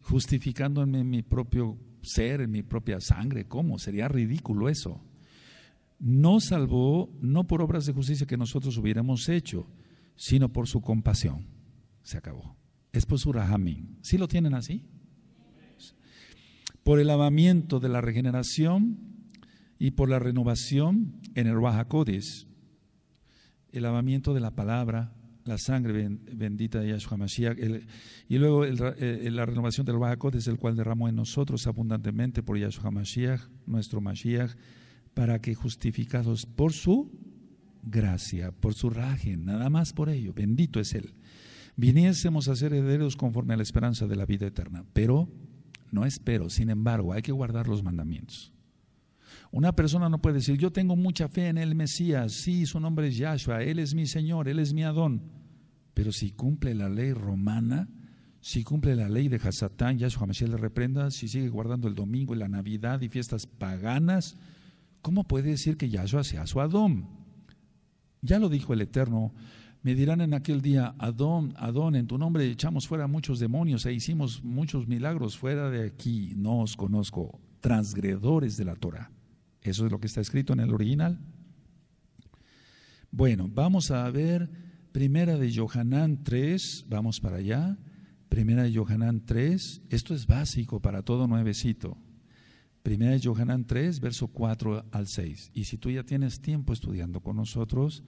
[0.01, 3.79] Justificándome en mi propio ser, en mi propia sangre, ¿cómo?
[3.79, 5.05] Sería ridículo eso.
[5.99, 9.69] No salvó no por obras de justicia que nosotros hubiéramos hecho,
[10.17, 11.47] sino por su compasión.
[12.03, 12.58] Se acabó
[12.93, 13.97] es por su rahamim.
[14.03, 14.85] ¿Sí lo tienen así?
[16.83, 18.99] Por el lavamiento de la regeneración
[19.79, 22.47] y por la renovación en el Rahakodis,
[23.73, 25.13] el lavamiento de la palabra,
[25.45, 27.59] la sangre bendita de Yahshua Mashiach,
[28.29, 32.91] y luego eh, la renovación del Rahakodis, el cual derramó en nosotros abundantemente por Yahshua
[32.91, 34.53] Mashiach, nuestro Mashiach,
[35.13, 37.13] para que justificados por su
[37.83, 41.13] gracia, por su rajen, nada más por ello, bendito es Él
[41.79, 44.85] viniésemos a ser herederos conforme a la esperanza de la vida eterna.
[44.93, 45.29] Pero,
[45.93, 48.53] no espero, sin embargo, hay que guardar los mandamientos.
[49.53, 53.07] Una persona no puede decir, yo tengo mucha fe en el Mesías, sí, su nombre
[53.07, 55.23] es Yahshua, Él es mi Señor, Él es mi Adón.
[55.95, 57.89] Pero si cumple la ley romana,
[58.41, 62.35] si cumple la ley de Hasatán, Yahshua Mesías le reprenda, si sigue guardando el domingo
[62.35, 64.37] y la Navidad y fiestas paganas,
[65.01, 67.07] ¿cómo puede decir que Yahshua sea su Adón?
[68.21, 69.33] Ya lo dijo el Eterno,
[69.83, 73.93] me dirán en aquel día, Adón, Adón, en tu nombre echamos fuera muchos demonios e
[73.93, 76.33] hicimos muchos milagros fuera de aquí.
[76.37, 79.11] No os conozco, transgredores de la Torah.
[79.63, 81.21] Eso es lo que está escrito en el original.
[83.11, 84.51] Bueno, vamos a ver
[84.93, 87.79] Primera de Johanán 3, vamos para allá.
[88.29, 91.97] Primera de Johanán 3, esto es básico para todo nuevecito.
[92.83, 95.53] Primera de Johanán 3, verso 4 al 6.
[95.55, 98.03] Y si tú ya tienes tiempo estudiando con nosotros,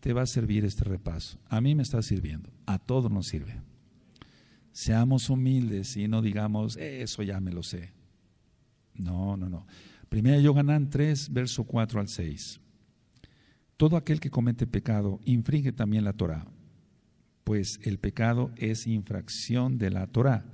[0.00, 1.38] te va a servir este repaso.
[1.48, 3.60] A mí me está sirviendo, a todos nos sirve.
[4.72, 7.92] Seamos humildes y no digamos, eso ya me lo sé.
[8.94, 9.66] No, no, no.
[10.08, 12.60] Primera Yohanan 3, verso 4 al 6.
[13.76, 16.46] todo aquel que comete pecado infringe también la Torah,
[17.44, 20.44] pues el pecado es infracción de la Torah.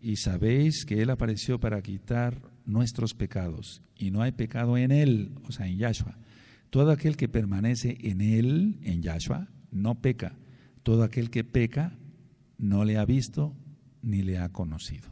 [0.00, 5.32] Y sabéis que Él apareció para quitar nuestros pecados, y no hay pecado en Él,
[5.48, 6.18] o sea, en Yahshua.
[6.70, 10.36] Todo aquel que permanece en Él, en Yahshua, no peca.
[10.82, 11.98] Todo aquel que peca
[12.58, 13.56] no le ha visto
[14.02, 15.08] ni le ha conocido.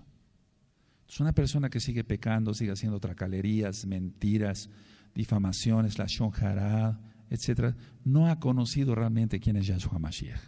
[1.08, 4.70] Es una persona que sigue pecando, sigue haciendo tracalerías, mentiras,
[5.14, 10.40] difamaciones, la shonjara, etc., no ha conocido realmente quién es Yahshua Mashiach.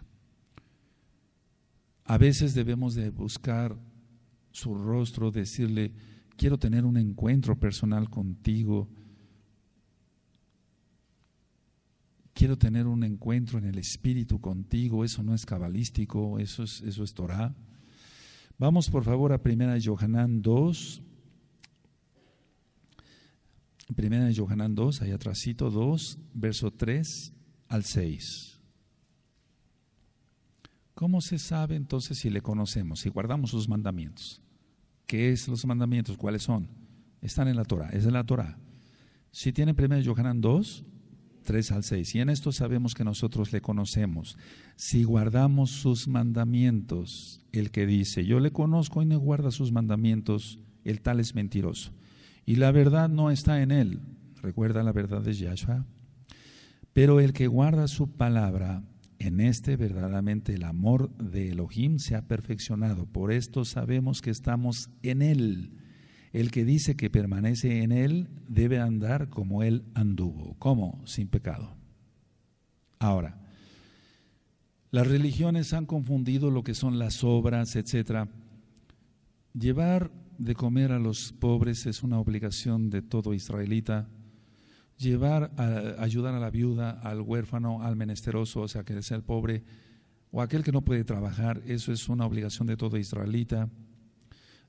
[2.04, 3.76] A veces debemos de buscar
[4.50, 5.92] su rostro, decirle,
[6.36, 8.88] quiero tener un encuentro personal contigo,
[12.34, 17.04] quiero tener un encuentro en el Espíritu contigo, eso no es cabalístico, eso es, eso
[17.04, 17.54] es Torah.
[18.58, 21.02] Vamos por favor a 1 Yohanan 2.
[23.96, 27.32] Primera de Yohanan 2, ahí atrásito 2, verso 3
[27.68, 28.60] al 6.
[30.94, 34.42] ¿Cómo se sabe entonces si le conocemos, si guardamos sus mandamientos?
[35.06, 36.16] ¿Qué es los mandamientos?
[36.18, 36.68] ¿Cuáles son?
[37.22, 38.58] Están en la Torah, es en la Torah.
[39.32, 40.84] Si tiene 1 Yohanan 2,
[41.42, 42.14] 3 al 6.
[42.14, 44.36] Y en esto sabemos que nosotros le conocemos.
[44.76, 50.58] Si guardamos sus mandamientos, el que dice, yo le conozco y no guarda sus mandamientos,
[50.84, 51.92] el tal es mentiroso.
[52.46, 54.00] Y la verdad no está en él.
[54.42, 55.86] Recuerda la verdad de Yahshua.
[56.92, 58.82] Pero el que guarda su palabra,
[59.18, 63.06] en este verdaderamente el amor de Elohim se ha perfeccionado.
[63.06, 65.79] Por esto sabemos que estamos en él.
[66.32, 70.56] El que dice que permanece en Él debe andar como Él anduvo.
[70.58, 71.02] ¿Cómo?
[71.04, 71.76] Sin pecado.
[72.98, 73.40] Ahora,
[74.90, 78.28] las religiones han confundido lo que son las obras, etc.
[79.54, 84.08] Llevar de comer a los pobres es una obligación de todo israelita.
[84.96, 89.22] Llevar a ayudar a la viuda, al huérfano, al menesteroso, o sea, que sea el
[89.22, 89.64] pobre,
[90.30, 93.68] o aquel que no puede trabajar, eso es una obligación de todo israelita.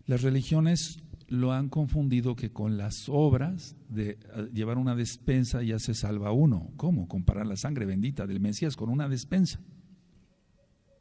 [0.05, 0.99] Las religiones
[1.31, 6.33] lo han confundido que con las obras de eh, llevar una despensa ya se salva
[6.33, 6.69] uno.
[6.75, 7.07] ¿Cómo?
[7.07, 9.61] Comparar la sangre bendita del Mesías con una despensa.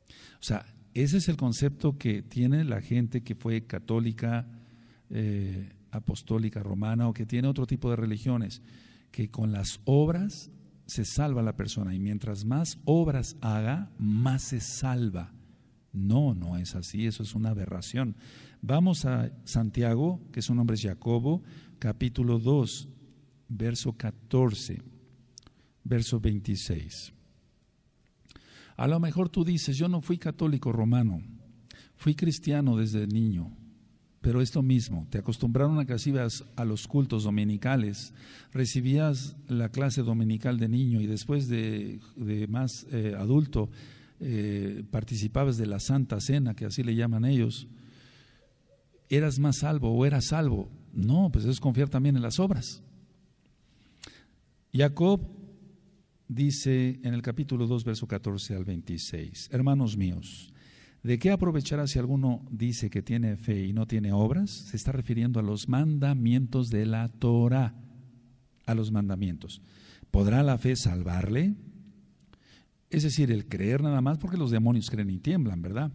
[0.08, 0.64] O sea,
[0.94, 4.46] ese es el concepto que tiene la gente que fue católica,
[5.10, 8.62] eh, apostólica, romana o que tiene otro tipo de religiones,
[9.10, 10.52] que con las obras
[10.86, 15.32] se salva la persona y mientras más obras haga, más se salva.
[15.92, 18.14] No, no es así, eso es una aberración.
[18.62, 21.42] Vamos a Santiago, que su nombre es Jacobo,
[21.78, 22.88] capítulo 2,
[23.48, 24.82] verso 14,
[25.82, 27.14] verso 26.
[28.76, 31.22] A lo mejor tú dices, yo no fui católico romano,
[31.96, 33.50] fui cristiano desde niño,
[34.20, 38.12] pero esto mismo, te acostumbraron a que ibas a los cultos dominicales,
[38.52, 41.98] recibías la clase dominical de niño y después de,
[42.50, 43.70] más eh, adulto
[44.20, 47.66] eh, participabas de la Santa Cena, que así le llaman ellos,
[49.10, 50.70] eras más salvo o eras salvo.
[50.94, 52.82] No, pues es confiar también en las obras.
[54.72, 55.20] Jacob
[56.28, 60.52] dice en el capítulo 2, verso 14 al 26, hermanos míos,
[61.02, 64.50] ¿de qué aprovechará si alguno dice que tiene fe y no tiene obras?
[64.50, 67.74] Se está refiriendo a los mandamientos de la Torah,
[68.64, 69.60] a los mandamientos.
[70.12, 71.56] ¿Podrá la fe salvarle?
[72.90, 75.92] Es decir, el creer nada más porque los demonios creen y tiemblan, ¿verdad?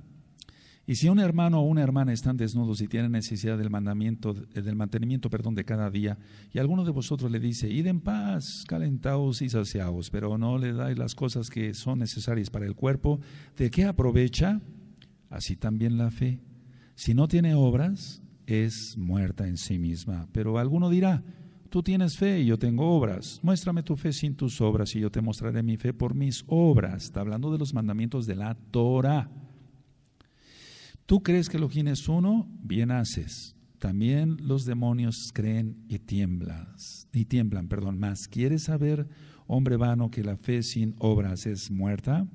[0.88, 4.76] Y si un hermano o una hermana están desnudos y tienen necesidad del mandamiento, del
[4.76, 6.20] mantenimiento, perdón, de cada día,
[6.54, 10.74] y alguno de vosotros le dice, id en paz, calentaos y saciaos, pero no le
[10.74, 13.20] dais las cosas que son necesarias para el cuerpo,
[13.58, 14.62] ¿de qué aprovecha?
[15.30, 16.40] Así también la fe.
[16.94, 20.28] Si no tiene obras, es muerta en sí misma.
[20.32, 21.24] Pero alguno dirá,
[21.70, 23.40] tú tienes fe y yo tengo obras.
[23.42, 27.06] Muéstrame tu fe sin tus obras y yo te mostraré mi fe por mis obras.
[27.06, 29.30] Está hablando de los mandamientos de la Torah.
[31.06, 33.56] Tú crees que Elohim es uno, bien haces.
[33.78, 36.74] También los demonios creen y tiemblan,
[37.14, 38.28] y tiemblan, perdón, más.
[38.28, 39.08] ¿Quieres saber,
[39.46, 42.28] hombre vano, que la fe sin obras es muerta?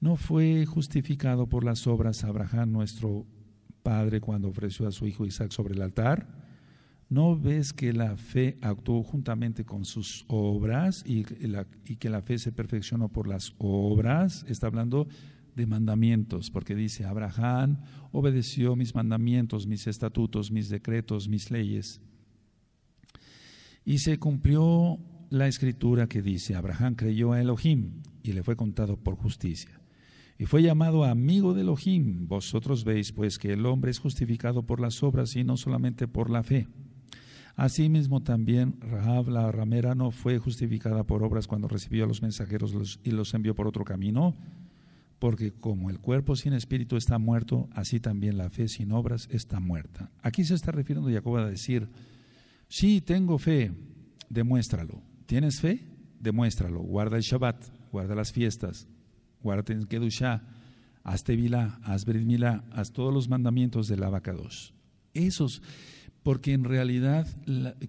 [0.00, 3.24] ¿No fue justificado por las obras Abraham, nuestro
[3.84, 6.26] padre, cuando ofreció a su hijo Isaac sobre el altar?
[7.08, 12.50] ¿No ves que la fe actuó juntamente con sus obras y que la fe se
[12.50, 14.44] perfeccionó por las obras?
[14.48, 15.06] Está hablando
[15.54, 17.82] de mandamientos, porque dice, Abraham
[18.12, 22.00] obedeció mis mandamientos, mis estatutos, mis decretos, mis leyes.
[23.84, 24.98] Y se cumplió
[25.30, 29.80] la escritura que dice, Abraham creyó a Elohim y le fue contado por justicia.
[30.38, 32.26] Y fue llamado amigo de Elohim.
[32.26, 36.30] Vosotros veis pues que el hombre es justificado por las obras y no solamente por
[36.30, 36.66] la fe.
[37.56, 43.00] Asimismo también Rahab la ramera no fue justificada por obras cuando recibió a los mensajeros
[43.04, 44.34] y los envió por otro camino,
[45.20, 49.60] porque como el cuerpo sin espíritu está muerto, así también la fe sin obras está
[49.60, 50.10] muerta.
[50.22, 51.88] Aquí se está refiriendo Jacob a decir,
[52.68, 53.70] sí, tengo fe,
[54.28, 55.02] demuéstralo.
[55.26, 55.86] ¿Tienes fe?
[56.18, 56.80] Demuéstralo.
[56.80, 58.88] Guarda el Shabbat, guarda las fiestas,
[59.42, 60.42] guarda en Kedushah,
[61.04, 62.26] haz Tevilá, haz Brit
[62.72, 64.74] haz todos los mandamientos del abacados.
[65.12, 65.62] Esos
[66.22, 67.26] porque en realidad,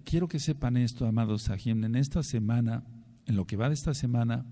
[0.04, 2.84] quiero que sepan esto, amados Sahim, en esta semana,
[3.26, 4.46] en lo que va de esta semana,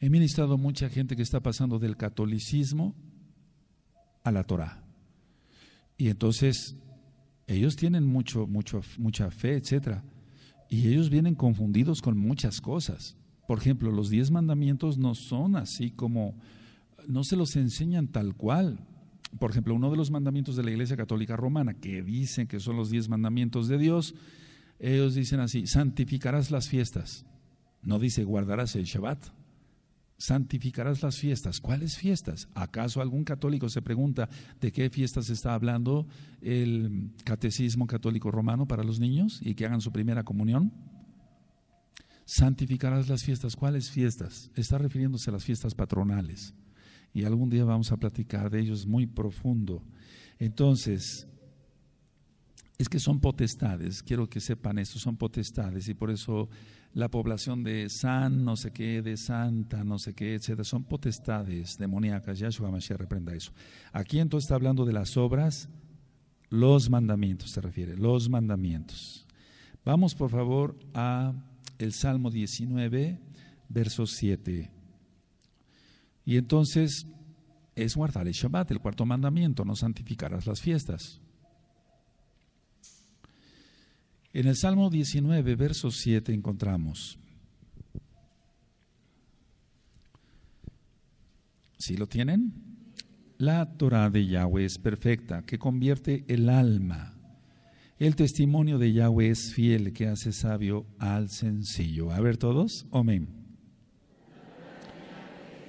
[0.00, 2.94] he ministrado mucha gente que está pasando del catolicismo
[4.24, 4.84] a la Torah.
[5.96, 6.76] Y entonces,
[7.46, 10.04] ellos tienen mucho, mucho, mucha fe, etcétera.
[10.68, 13.16] Y ellos vienen confundidos con muchas cosas.
[13.46, 16.36] Por ejemplo, los diez mandamientos no son así como,
[17.06, 18.78] no se los enseñan tal cual
[19.38, 22.76] por ejemplo, uno de los mandamientos de la Iglesia Católica Romana, que dicen que son
[22.76, 24.14] los diez mandamientos de Dios,
[24.78, 27.26] ellos dicen así, santificarás las fiestas.
[27.82, 29.37] No dice guardarás el Shabbat.
[30.18, 31.60] Santificarás las fiestas.
[31.60, 32.48] ¿Cuáles fiestas?
[32.54, 34.28] ¿Acaso algún católico se pregunta
[34.60, 36.08] de qué fiestas está hablando
[36.42, 40.72] el catecismo católico romano para los niños y que hagan su primera comunión?
[42.24, 43.54] Santificarás las fiestas.
[43.54, 44.50] ¿Cuáles fiestas?
[44.56, 46.52] Está refiriéndose a las fiestas patronales
[47.14, 49.82] y algún día vamos a platicar de ellos muy profundo.
[50.38, 51.28] Entonces,
[52.78, 56.48] es que son potestades, quiero que sepan esto, son potestades y por eso
[56.94, 61.76] la población de San, no sé qué, de Santa, no sé qué, etcétera, son potestades
[61.76, 62.38] demoníacas.
[62.38, 63.52] Yahshua Mashiach reprenda eso.
[63.92, 65.68] Aquí entonces está hablando de las obras,
[66.50, 69.26] los mandamientos se refiere, los mandamientos.
[69.84, 71.32] Vamos por favor a
[71.78, 73.18] el Salmo 19,
[73.68, 74.70] verso 7.
[76.24, 77.06] Y entonces
[77.74, 81.20] es guardar el Shabbat, el cuarto mandamiento, no santificarás las fiestas.
[84.32, 87.18] En el Salmo 19, verso 7 encontramos,
[91.78, 92.52] ¿sí lo tienen?
[93.38, 97.14] La Torah de Yahweh es perfecta, que convierte el alma.
[97.98, 102.10] El testimonio de Yahweh es fiel, que hace sabio al sencillo.
[102.12, 103.38] A ver todos, amén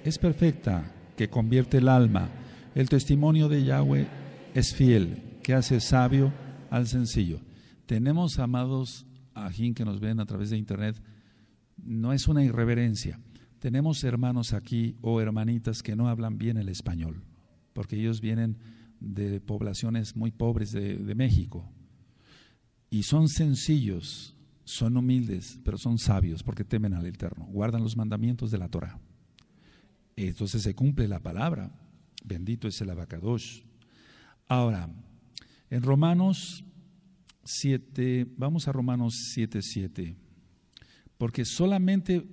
[0.04, 2.30] es perfecta, que convierte el alma.
[2.76, 4.08] El testimonio de Yahweh
[4.54, 6.32] es fiel, que hace sabio
[6.70, 7.40] al sencillo.
[7.90, 11.02] Tenemos, amados ajín que nos ven a través de internet,
[11.76, 13.20] no es una irreverencia.
[13.58, 17.24] Tenemos hermanos aquí o hermanitas que no hablan bien el español,
[17.74, 18.60] porque ellos vienen
[19.00, 21.68] de poblaciones muy pobres de, de México.
[22.92, 24.36] Y son sencillos,
[24.66, 29.00] son humildes, pero son sabios porque temen al Eterno, guardan los mandamientos de la Torah.
[30.16, 31.72] Entonces se cumple la palabra.
[32.24, 33.64] Bendito es el abacadosh.
[34.48, 34.88] Ahora,
[35.72, 36.64] en Romanos
[37.50, 40.16] 7, vamos a Romanos 7, 7.
[41.18, 42.26] Porque solamente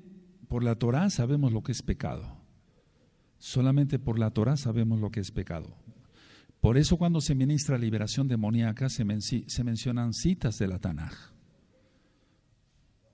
[0.46, 2.36] por la Torah sabemos lo que es pecado.
[3.38, 5.74] Solamente por la Torah sabemos lo que es pecado.
[6.60, 9.04] Por eso cuando se ministra liberación demoníaca se,
[9.46, 11.14] se mencionan citas de la Tanaj.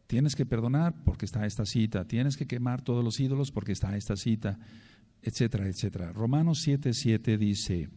[0.09, 3.97] Tienes que perdonar porque está esta cita, tienes que quemar todos los ídolos porque está
[3.97, 4.59] esta cita,
[5.23, 6.13] etcétera, etcétera.
[6.13, 7.89] Romanos 7:7 7 dice,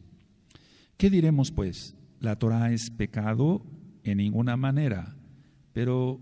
[0.95, 1.95] ¿qué diremos pues?
[2.19, 3.65] La Torah es pecado
[4.05, 5.17] en ninguna manera,
[5.73, 6.21] pero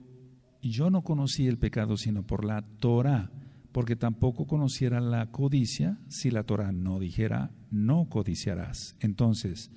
[0.62, 3.32] yo no conocí el pecado sino por la Torah,
[3.72, 8.96] porque tampoco conociera la codicia si la Torah no dijera, no codiciarás.
[9.00, 9.70] Entonces,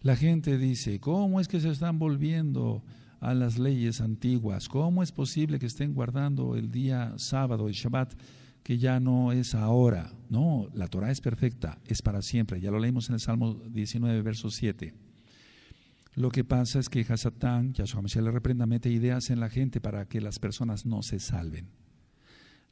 [0.00, 2.84] la gente dice, ¿cómo es que se están volviendo
[3.20, 4.68] a las leyes antiguas.
[4.68, 8.14] ¿Cómo es posible que estén guardando el día sábado, el Shabbat,
[8.62, 10.12] que ya no es ahora?
[10.28, 12.60] No, la Torah es perfecta, es para siempre.
[12.60, 14.94] Ya lo leímos en el Salmo 19, verso 7.
[16.18, 19.80] Lo que pasa es que Hasatán, Yahshua Mashiach le reprenda, mete ideas en la gente
[19.80, 21.70] para que las personas no se salven.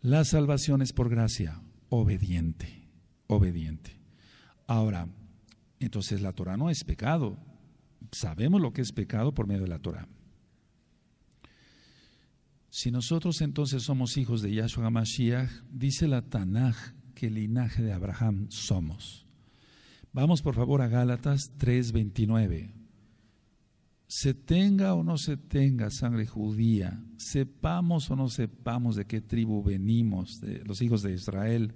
[0.01, 2.89] La salvación es por gracia, obediente,
[3.29, 4.01] obediente.
[4.67, 5.07] Ahora,
[5.79, 7.39] entonces la Torah no es pecado.
[8.11, 10.09] Sabemos lo que es pecado por medio de la Torah.
[12.69, 16.75] Si nosotros entonces somos hijos de Yahshua Mashiach, dice la Tanaj
[17.15, 19.25] que el linaje de Abraham somos.
[20.13, 22.76] Vamos por favor a Gálatas 3:29.
[24.09, 29.63] Se tenga o no se tenga sangre judía, sepamos o no sepamos de qué tribu
[29.63, 31.75] venimos, de los hijos de Israel,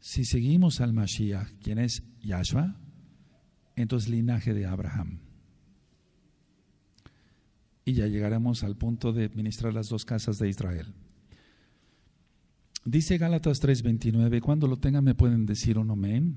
[0.00, 2.76] si seguimos al Mashiach, quien es Yahshua,
[3.76, 5.20] entonces linaje de Abraham
[7.84, 10.94] y ya llegaremos al punto de ministrar las dos casas de Israel.
[12.84, 16.36] Dice Gálatas 3:29, cuando lo tengan me pueden decir un amén.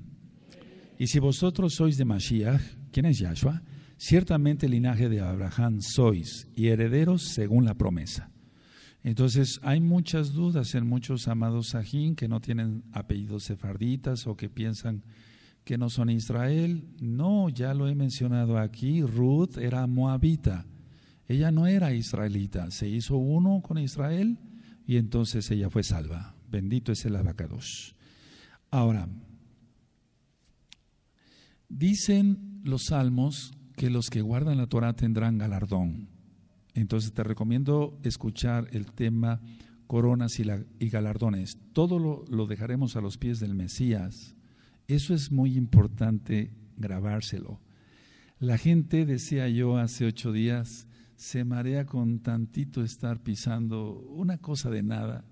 [0.98, 2.60] Y si vosotros sois de Mashiach,
[2.90, 3.62] ¿quién es Yahshua?
[3.98, 8.30] Ciertamente linaje de Abraham sois y herederos según la promesa.
[9.02, 14.48] Entonces hay muchas dudas en muchos amados sajín que no tienen apellidos sefarditas o que
[14.48, 15.02] piensan
[15.64, 16.88] que no son Israel.
[17.00, 20.66] No, ya lo he mencionado aquí, Ruth era moabita.
[21.26, 24.38] Ella no era israelita, se hizo uno con Israel
[24.86, 26.34] y entonces ella fue salva.
[26.50, 27.94] Bendito es el abacados.
[28.70, 29.08] Ahora,
[31.68, 36.08] dicen los salmos que los que guardan la Torah tendrán galardón.
[36.74, 39.40] Entonces te recomiendo escuchar el tema
[39.86, 41.58] coronas y, galardones.
[41.72, 44.34] Todo lo, lo, dejaremos a los pies del Mesías.
[44.88, 47.60] Eso es muy importante grabárselo.
[48.40, 54.70] La gente, decía yo hace ocho días, se marea con tantito estar pisando una cosa
[54.70, 55.24] de nada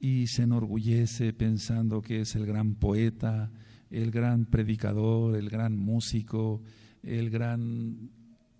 [0.00, 3.52] y se enorgullece pensando que es el gran poeta,
[3.90, 6.60] el gran predicador, el gran músico,
[7.06, 8.10] el gran...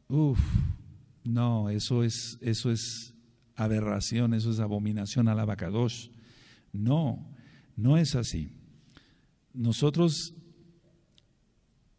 [0.09, 0.39] Uf,
[1.25, 3.15] no, eso es, eso es
[3.57, 6.11] aberración, eso es abominación al abacados.
[6.73, 7.27] No,
[7.77, 8.51] no es así.
[9.53, 10.35] Nosotros,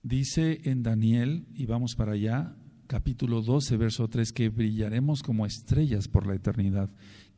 [0.03, 2.55] dice en Daniel, y vamos para allá,
[2.87, 6.89] capítulo 12, verso 3, que brillaremos como estrellas por la eternidad.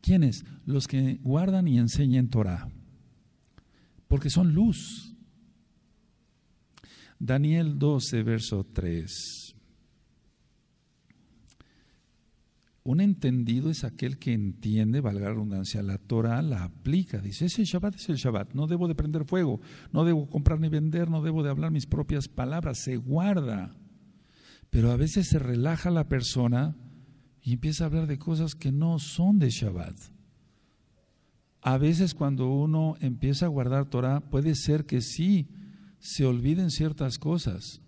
[0.01, 0.45] ¿Quiénes?
[0.66, 2.70] Los que guardan y enseñan Torah,
[4.07, 5.09] porque son luz.
[7.20, 9.55] Daniel 12, verso 3.
[12.84, 17.20] Un entendido es aquel que entiende, valga la redundancia, la Torah la aplica.
[17.20, 19.59] Dice, ese Shabbat es el Shabbat, no debo de prender fuego,
[19.91, 23.76] no debo comprar ni vender, no debo de hablar mis propias palabras, se guarda.
[24.70, 26.78] Pero a veces se relaja la persona
[27.41, 29.95] y empieza a hablar de cosas que no son de Shabbat.
[31.61, 35.49] A veces cuando uno empieza a guardar Torah, puede ser que sí
[36.00, 37.82] se olviden ciertas cosas.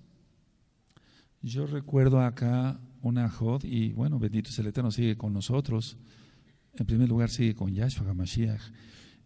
[1.42, 5.98] Yo recuerdo acá una Jod y bueno, bendito es el Eterno, sigue con nosotros.
[6.76, 8.62] En primer lugar sigue con Yahshua HaMashiach.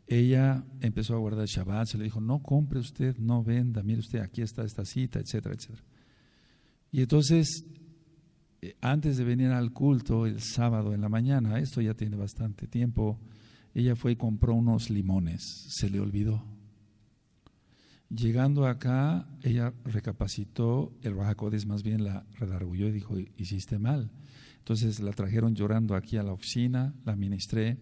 [0.08, 4.20] Ella empezó a guardar Shabbat, se le dijo, no compre usted, no venda, mire usted,
[4.20, 5.84] aquí está esta cita, etcétera, etcétera.
[6.92, 7.66] Y entonces,
[8.62, 12.68] eh, antes de venir al culto el sábado en la mañana, esto ya tiene bastante
[12.68, 13.20] tiempo,
[13.74, 16.55] ella fue y compró unos limones, se le olvidó.
[18.10, 24.12] Llegando acá, ella recapacitó, el Rajacodes más bien la redargulló y dijo, hiciste mal.
[24.60, 27.78] Entonces la trajeron llorando aquí a la oficina, la ministré.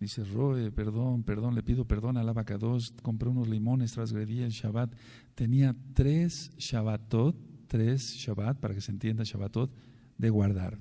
[0.00, 4.94] Dice, Roe, perdón, perdón, le pido perdón al abacados, compré unos limones, transgredí el Shabbat.
[5.34, 7.36] Tenía tres Shabbatot,
[7.66, 9.72] tres Shabbat, para que se entienda Shabbatot,
[10.16, 10.78] de guardar.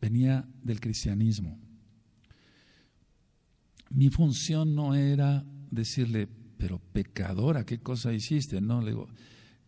[0.00, 1.58] Venía del cristianismo.
[3.90, 6.28] Mi función no era decirle,
[6.64, 8.58] pero pecadora, ¿qué cosa hiciste?
[8.58, 9.06] No, le digo,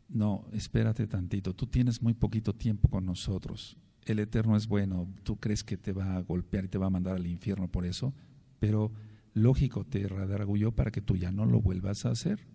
[0.08, 3.76] no, espérate tantito, tú tienes muy poquito tiempo con nosotros.
[4.06, 6.90] El Eterno es bueno, tú crees que te va a golpear y te va a
[6.90, 8.14] mandar al infierno por eso,
[8.58, 8.94] pero
[9.34, 12.46] lógico, te redargulló para que tú ya no lo vuelvas a hacer.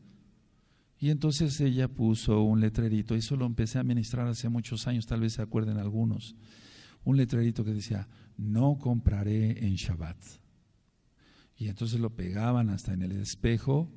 [0.98, 5.20] Y entonces ella puso un letrerito, eso lo empecé a ministrar hace muchos años, tal
[5.20, 6.36] vez se acuerden algunos,
[7.04, 10.18] un letrerito que decía, no compraré en Shabbat.
[11.58, 13.88] Y entonces lo pegaban hasta en el espejo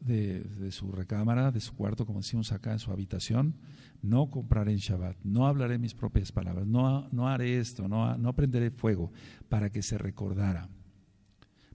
[0.00, 3.56] de, su recámara, de su cuarto, como decimos acá, en su habitación,
[4.02, 8.34] no compraré en Shabbat, no hablaré mis propias palabras, no, no haré esto, no, no
[8.34, 9.12] prenderé fuego,
[9.48, 10.68] para que se recordara.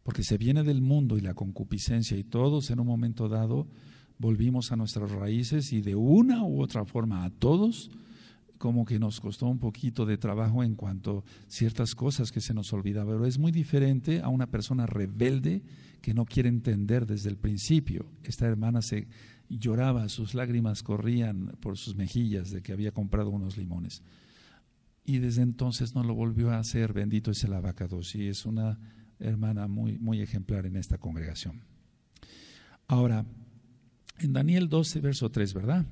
[0.04, 3.68] Porque se viene del mundo y la concupiscencia y todos en un momento dado
[4.18, 7.90] volvimos a nuestras raíces y de una u otra forma a todos
[8.64, 12.54] como que nos costó un poquito de trabajo en cuanto a ciertas cosas que se
[12.54, 15.62] nos olvidaba, pero es muy diferente a una persona rebelde
[16.02, 18.06] que no quiere entender desde el principio.
[18.24, 19.10] Esta hermana se
[19.50, 24.02] lloraba, sus lágrimas corrían por sus mejillas de que había comprado unos limones.
[25.04, 28.80] Y desde entonces no lo volvió a hacer, bendito es el abacados, y es una
[29.20, 31.66] hermana muy, muy ejemplar en esta congregación.
[32.88, 33.26] Ahora,
[34.20, 35.86] en Daniel 12, verso 3, ¿verdad?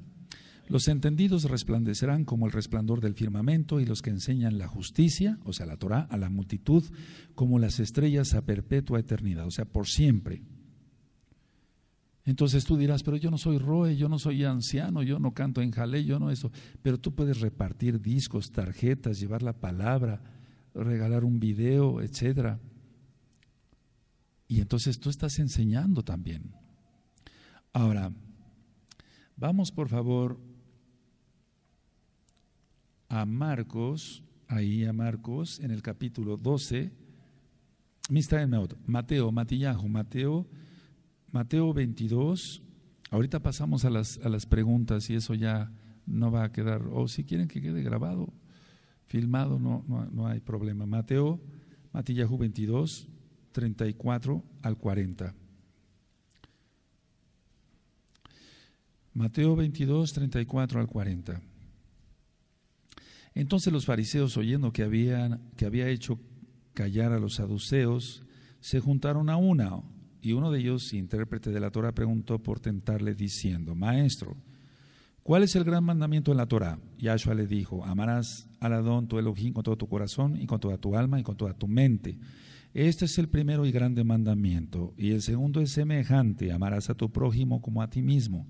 [0.72, 5.52] Los entendidos resplandecerán como el resplandor del firmamento y los que enseñan la justicia, o
[5.52, 6.82] sea, la Torah, a la multitud,
[7.36, 10.44] como las estrellas a perpetua eternidad, o sea, por siempre.
[12.24, 15.62] Entonces tú dirás, pero yo no soy Roe, yo no soy anciano, yo no canto
[15.62, 16.54] en jalé, yo no eso.
[16.82, 20.22] Pero tú puedes repartir discos, tarjetas, llevar la palabra,
[20.74, 22.62] regalar un video, etcétera.
[24.48, 26.56] Y entonces tú estás enseñando también.
[27.74, 28.14] Ahora,
[29.36, 30.51] vamos por favor
[33.12, 36.94] a Marcos, ahí a Marcos, en el capítulo 12,
[38.88, 40.48] Mateo, Matillahu, Mateo,
[41.30, 42.64] Mateo 22,
[43.10, 45.74] ahorita pasamos a las, a las preguntas y eso ya
[46.06, 48.32] no va a quedar, o si quieren que quede grabado,
[49.08, 50.86] filmado, no, no, hay problema.
[50.86, 51.42] Mateo,
[51.92, 53.10] Matillahu 22,
[53.52, 55.36] 34 al 40.
[59.14, 61.51] Mateo 22, 34 al 40.
[63.34, 66.20] Entonces los fariseos, oyendo que, habían, que había hecho
[66.74, 68.24] callar a los saduceos,
[68.60, 69.82] se juntaron a una,
[70.22, 74.38] y uno de ellos, intérprete de la Torah, preguntó por tentarle diciendo, Maestro,
[75.24, 76.80] ¿cuál es el gran mandamiento en la Torah?
[77.00, 80.78] Yahshua le dijo, amarás al Adón tu Elohim con todo tu corazón y con toda
[80.78, 82.20] tu alma y con toda tu mente.
[82.74, 87.12] Este es el primero y grande mandamiento, y el segundo es semejante, amarás a tu
[87.12, 88.46] prójimo como a ti mismo.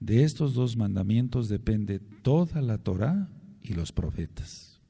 [0.00, 3.28] De estos dos mandamientos depende toda la Torah
[3.62, 4.80] y los profetas.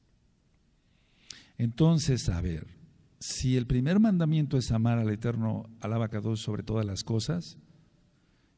[1.57, 2.67] Entonces, a ver,
[3.19, 7.57] si el primer mandamiento es amar al Eterno, al Abacados sobre todas las cosas,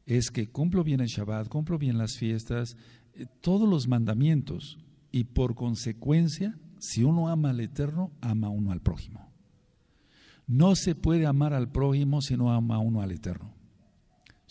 [0.06, 2.78] es que cumplo bien el Shabbat, cumplo bien las fiestas,
[3.14, 4.78] eh, todos los mandamientos,
[5.12, 9.32] y por consecuencia, si uno ama al Eterno, ama uno al prójimo.
[10.48, 13.54] No se puede amar al prójimo si no ama uno al Eterno.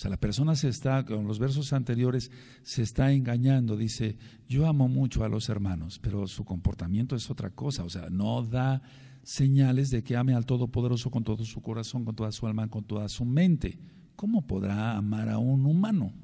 [0.01, 2.30] O sea, la persona se está, con los versos anteriores,
[2.62, 3.76] se está engañando.
[3.76, 4.16] Dice,
[4.48, 7.84] yo amo mucho a los hermanos, pero su comportamiento es otra cosa.
[7.84, 8.80] O sea, no da
[9.22, 12.84] señales de que ame al Todopoderoso con todo su corazón, con toda su alma, con
[12.84, 13.78] toda su mente.
[14.16, 16.14] ¿Cómo podrá amar a un humano?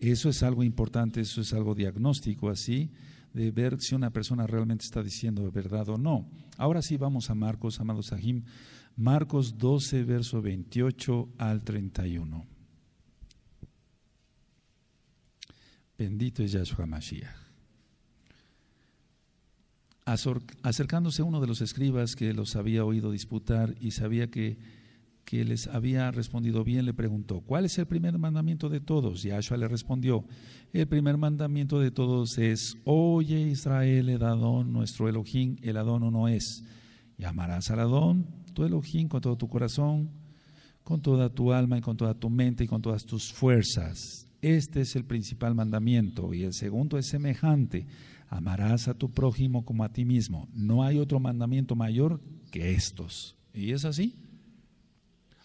[0.00, 2.90] Eso es algo importante, eso es algo diagnóstico así,
[3.32, 6.28] de ver si una persona realmente está diciendo verdad o no.
[6.56, 8.42] Ahora sí vamos a Marcos, amados Sahim.
[9.00, 12.46] Marcos 12, verso 28 al 31.
[15.96, 17.34] Bendito es Yahshua Mashiach.
[20.04, 24.58] Acercándose uno de los escribas que los había oído disputar y sabía que,
[25.24, 29.22] que les había respondido bien, le preguntó, ¿cuál es el primer mandamiento de todos?
[29.22, 30.26] Yahshua le respondió,
[30.74, 36.28] el primer mandamiento de todos es, oye Israel, el Adón, nuestro Elohim, el Adón no
[36.28, 36.64] es.
[37.16, 40.10] Llamarás al Adón tu Elohim con todo tu corazón,
[40.84, 44.26] con toda tu alma y con toda tu mente y con todas tus fuerzas.
[44.42, 47.86] Este es el principal mandamiento y el segundo es semejante.
[48.28, 50.46] Amarás a tu prójimo como a ti mismo.
[50.52, 53.36] No hay otro mandamiento mayor que estos.
[53.54, 54.14] ¿Y es así?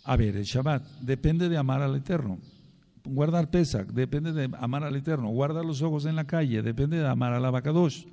[0.04, 2.40] A ver, el Shabbat depende de amar al Eterno.
[3.06, 5.30] Guardar Pesach depende de amar al Eterno.
[5.30, 8.06] Guardar los ojos en la calle depende de amar al Abacadosh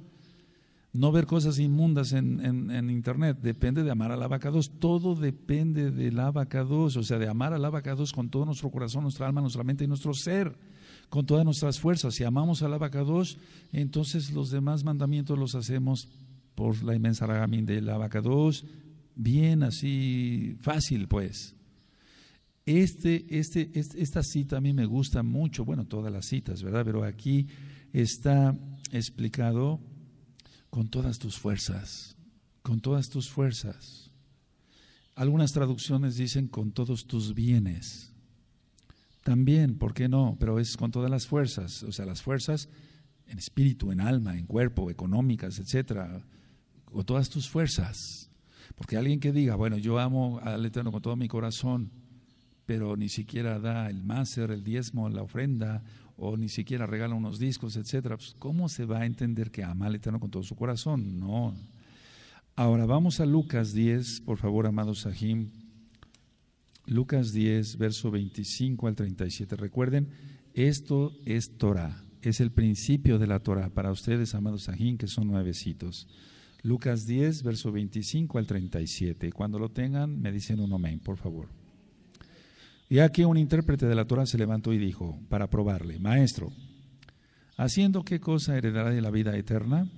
[0.93, 6.97] no ver cosas inmundas en, internet, depende de amar al abacados, todo depende del abacados,
[6.97, 9.89] o sea, de amar al abacados con todo nuestro corazón, nuestra alma, nuestra mente y
[9.89, 10.55] nuestro ser,
[11.09, 12.15] con todas nuestras fuerzas.
[12.15, 13.39] Si amamos al abacados,
[13.73, 16.09] entonces los demás mandamientos los hacemos
[16.55, 18.67] por la inmensa ragamín del abacados,
[19.15, 21.55] bien así, fácil pues.
[22.67, 26.85] Este, este, esta cita a mí me gusta mucho, bueno, todas las citas, ¿verdad?
[26.85, 27.49] Pero aquí
[27.93, 28.55] está
[28.93, 29.81] explicado
[30.73, 32.17] con todas tus fuerzas,
[32.63, 34.11] con todas tus fuerzas.
[35.15, 38.15] Algunas traducciones dicen con todos tus bienes.
[39.23, 40.39] También, ¿por qué no?
[40.41, 42.71] Pero es con todas las fuerzas, o sea, las fuerzas
[43.27, 46.25] en espíritu, en alma, en cuerpo, económicas, etcétera,
[46.87, 48.31] con todas tus fuerzas.
[48.75, 51.93] Porque alguien que diga, bueno, yo amo al Eterno con todo mi corazón,
[52.65, 55.85] pero ni siquiera da el máser, el diezmo, la ofrenda,
[56.17, 59.87] o ni siquiera regala unos discos, etcétera, pues, ¿cómo se va a entender que ama
[59.87, 61.19] al Eterno con todo su corazón?
[61.19, 61.55] No.
[62.55, 65.51] Ahora vamos a Lucas 10, por favor, amados Sahim.
[66.87, 69.57] Lucas 10, verso 25 al 37.
[69.57, 70.09] Recuerden,
[70.53, 75.29] esto es Torah, es el principio de la Torah para ustedes, amados Sahim, que son
[75.29, 76.09] nuevecitos.
[76.63, 79.33] Lucas 10, verso 25 al 37.
[79.33, 81.62] Cuando lo tengan, me dicen un amén, por favor.
[82.93, 86.53] Y aquí un intérprete de la Torah se levantó y dijo, para probarle, Maestro,
[87.57, 89.91] ¿haciendo qué cosa heredará de la vida eterna?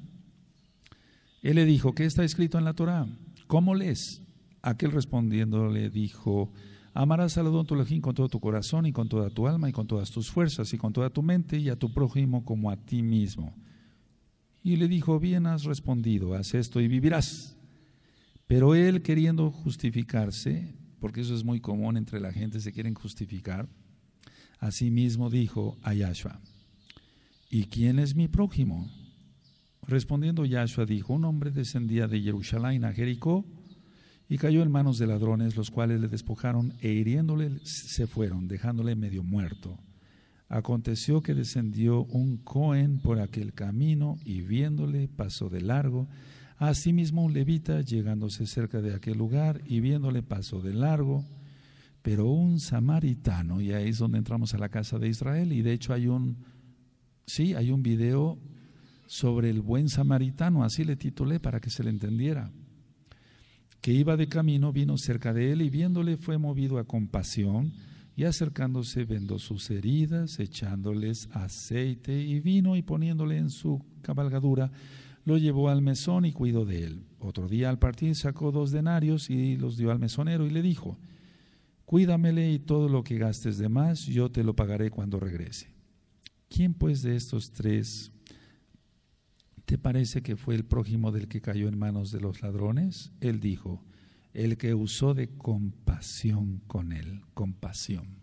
[1.42, 3.08] Él le dijo, ¿qué está escrito en la Torah?
[3.48, 4.22] ¿Cómo lees?
[4.62, 6.52] Aquel respondiendo le dijo,
[6.92, 9.88] amarás al Adón tu con todo tu corazón y con toda tu alma y con
[9.88, 13.02] todas tus fuerzas y con toda tu mente y a tu prójimo como a ti
[13.02, 13.56] mismo.
[14.62, 17.56] Y le dijo, bien has respondido, haz esto y vivirás.
[18.46, 23.68] Pero él, queriendo justificarse, porque eso es muy común entre la gente, se quieren justificar.
[24.58, 26.40] Asimismo dijo a Yahshua,
[27.50, 28.90] ¿y quién es mi prójimo?
[29.86, 33.44] Respondiendo Yahshua dijo, un hombre descendía de Jerusalén a Jericó
[34.30, 38.96] y cayó en manos de ladrones, los cuales le despojaron e hiriéndole se fueron, dejándole
[38.96, 39.78] medio muerto.
[40.48, 46.08] Aconteció que descendió un Cohen por aquel camino y viéndole pasó de largo
[46.56, 51.24] Asimismo un levita, llegándose cerca de aquel lugar y viéndole pasó de largo,
[52.02, 55.72] pero un samaritano, y ahí es donde entramos a la casa de Israel, y de
[55.72, 56.36] hecho hay un
[57.26, 58.38] Sí, hay un video
[59.06, 62.50] sobre el buen samaritano, así le titulé para que se le entendiera,
[63.80, 67.72] que iba de camino, vino cerca de él y viéndole fue movido a compasión
[68.16, 74.70] y acercándose vendó sus heridas, echándoles aceite y vino y poniéndole en su cabalgadura,
[75.24, 77.06] lo llevó al mesón y cuidó de él.
[77.18, 80.98] Otro día al partir sacó dos denarios y los dio al mesonero y le dijo,
[81.84, 85.74] Cuídamele y todo lo que gastes de más, yo te lo pagaré cuando regrese.
[86.48, 88.10] ¿Quién pues de estos tres
[89.64, 93.12] te parece que fue el prójimo del que cayó en manos de los ladrones?
[93.20, 93.84] Él dijo,
[94.32, 98.20] el que usó de compasión con él, compasión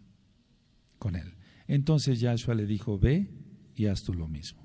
[0.97, 1.35] con él.
[1.67, 3.29] Entonces Yahshua le dijo, ve
[3.75, 4.60] y haz tú lo mismo.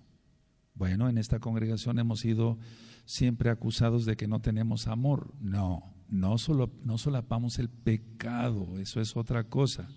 [0.76, 2.58] Bueno, en esta congregación hemos sido
[3.06, 5.34] siempre acusados de que no tenemos amor.
[5.40, 9.88] No, no, solo, no solapamos el pecado, eso es otra cosa.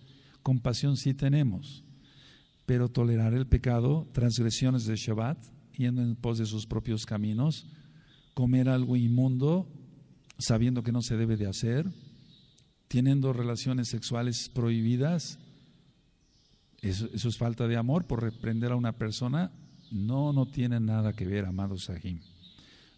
[0.42, 1.84] Compasión sí tenemos,
[2.66, 5.38] pero tolerar el pecado, transgresiones de Shabbat,
[5.76, 7.68] yendo en pos de sus propios caminos,
[8.34, 9.68] comer algo inmundo,
[10.38, 11.92] sabiendo que no se debe de hacer,
[12.88, 15.40] teniendo relaciones sexuales prohibidas,
[16.82, 19.52] eso, eso es falta de amor por reprender a una persona.
[19.92, 22.20] No, no tiene nada que ver, amados Sahim.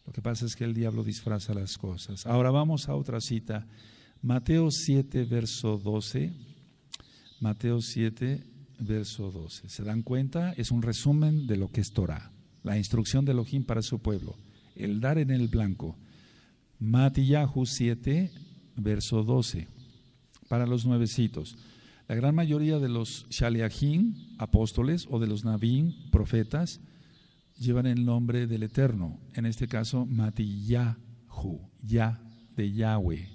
[0.05, 2.25] Lo que pasa es que el diablo disfraza las cosas.
[2.25, 3.67] Ahora vamos a otra cita.
[4.21, 6.33] Mateo 7, verso 12.
[7.39, 8.43] Mateo 7,
[8.79, 9.69] verso 12.
[9.69, 10.53] ¿Se dan cuenta?
[10.53, 12.31] Es un resumen de lo que es Torah.
[12.63, 14.35] La instrucción de Elohim para su pueblo.
[14.75, 15.97] El dar en el blanco.
[16.79, 18.31] Matillahu 7,
[18.75, 19.67] verso 12.
[20.49, 21.57] Para los nuevecitos.
[22.11, 26.81] La gran mayoría de los Shaliachim, apóstoles, o de los Nabim, profetas,
[27.57, 32.19] llevan el nombre del Eterno, en este caso Matillahu, Ya
[32.57, 33.29] de Yahweh.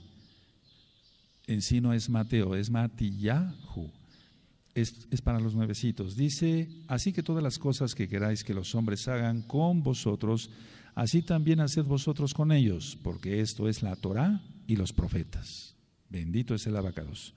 [1.47, 3.91] En sí no es Mateo, es Matillahu.
[4.75, 6.15] Es, es para los nuevecitos.
[6.15, 10.51] Dice, así que todas las cosas que queráis que los hombres hagan con vosotros,
[10.95, 15.75] así también haced vosotros con ellos, porque esto es la Torah y los profetas.
[16.11, 17.33] Bendito es el abacados.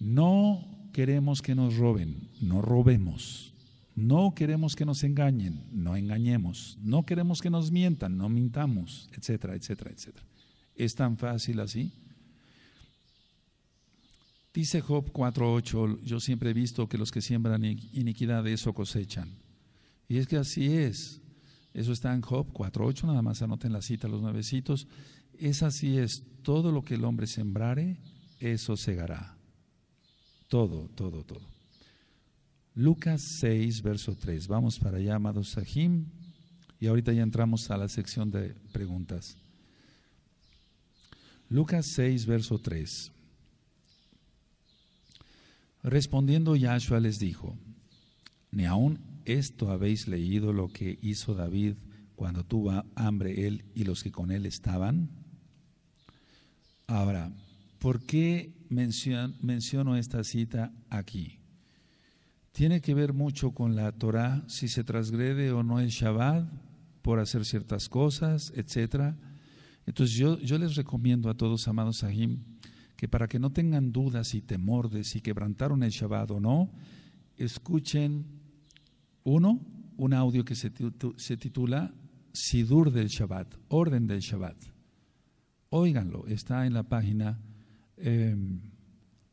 [0.00, 3.54] No queremos que nos roben, no robemos.
[3.94, 6.78] No queremos que nos engañen, no engañemos.
[6.80, 10.26] No queremos que nos mientan, no mintamos, etcétera, etcétera, etcétera.
[10.74, 11.92] ¿Es tan fácil así?
[14.54, 19.28] Dice Job 4.8, yo siempre he visto que los que siembran iniquidad eso cosechan.
[20.08, 21.20] Y es que así es.
[21.74, 24.88] Eso está en Job 4.8, nada más anoten la cita, los nuevecitos.
[25.38, 27.98] Es así es, todo lo que el hombre sembrare,
[28.40, 29.39] eso segará.
[30.50, 31.46] Todo, todo, todo.
[32.74, 34.48] Lucas 6, verso 3.
[34.48, 36.06] Vamos para allá, amados Sahim.
[36.80, 39.36] Y ahorita ya entramos a la sección de preguntas.
[41.48, 43.12] Lucas 6, verso 3.
[45.84, 47.56] Respondiendo Yahshua les dijo,
[48.50, 51.76] ni aún esto habéis leído lo que hizo David
[52.16, 55.10] cuando tuvo hambre él y los que con él estaban.
[56.88, 57.30] Ahora,
[57.78, 61.40] ¿por qué menciono esta cita aquí?
[62.52, 66.46] tiene que ver mucho con la Torah, si se transgrede o no el Shabbat
[67.02, 69.16] por hacer ciertas cosas, etcétera.
[69.86, 72.44] Entonces yo, yo les recomiendo a todos, amados Sahim,
[72.96, 76.70] que para que no tengan dudas y temor de si quebrantaron el Shabbat o no,
[77.36, 78.26] escuchen,
[79.24, 79.60] uno,
[79.96, 80.72] un audio que se,
[81.16, 81.94] se titula
[82.32, 84.56] Sidur del Shabbat, orden del Shabbat.
[85.70, 87.38] Óiganlo, está en la página
[88.02, 88.36] eh,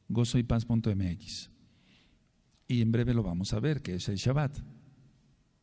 [0.09, 1.49] gozoypaz.mx.
[2.67, 4.59] Y en breve lo vamos a ver, que es el Shabbat.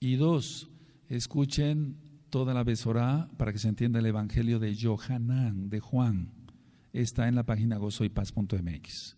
[0.01, 0.71] Y dos,
[1.09, 1.97] escuchen
[2.31, 6.33] toda la Besorá para que se entienda el Evangelio de Johanán, de Juan.
[6.93, 9.17] Está en la página gozoypaz.mx.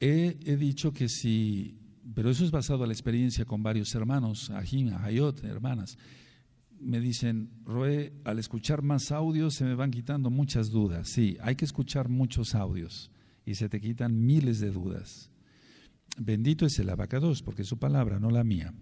[0.00, 1.78] He, he dicho que si,
[2.14, 5.96] pero eso es basado a la experiencia con varios hermanos, Ajim, Ajayot, hermanas.
[6.80, 11.08] Me dicen, Roe, al escuchar más audios se me van quitando muchas dudas.
[11.08, 13.10] Sí, hay que escuchar muchos audios
[13.46, 15.30] y se te quitan miles de dudas.
[16.18, 18.72] Bendito es el abacados, porque es su palabra, no la mía.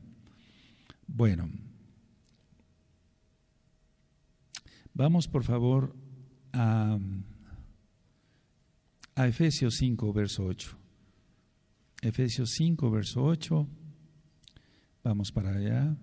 [1.07, 1.49] Bueno,
[4.95, 5.95] vamos por favor
[6.53, 6.99] a,
[9.15, 10.79] a Efesios 5, verso 8.
[12.03, 13.69] Efesios 5, verso 8.
[15.05, 15.97] Vamos para allá.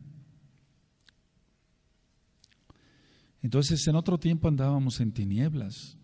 [3.41, 5.97] Entonces, en otro tiempo andábamos en tinieblas,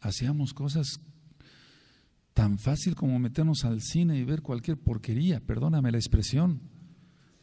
[0.00, 1.00] hacíamos cosas
[2.34, 6.60] tan fácil como meternos al cine y ver cualquier porquería, perdóname la expresión.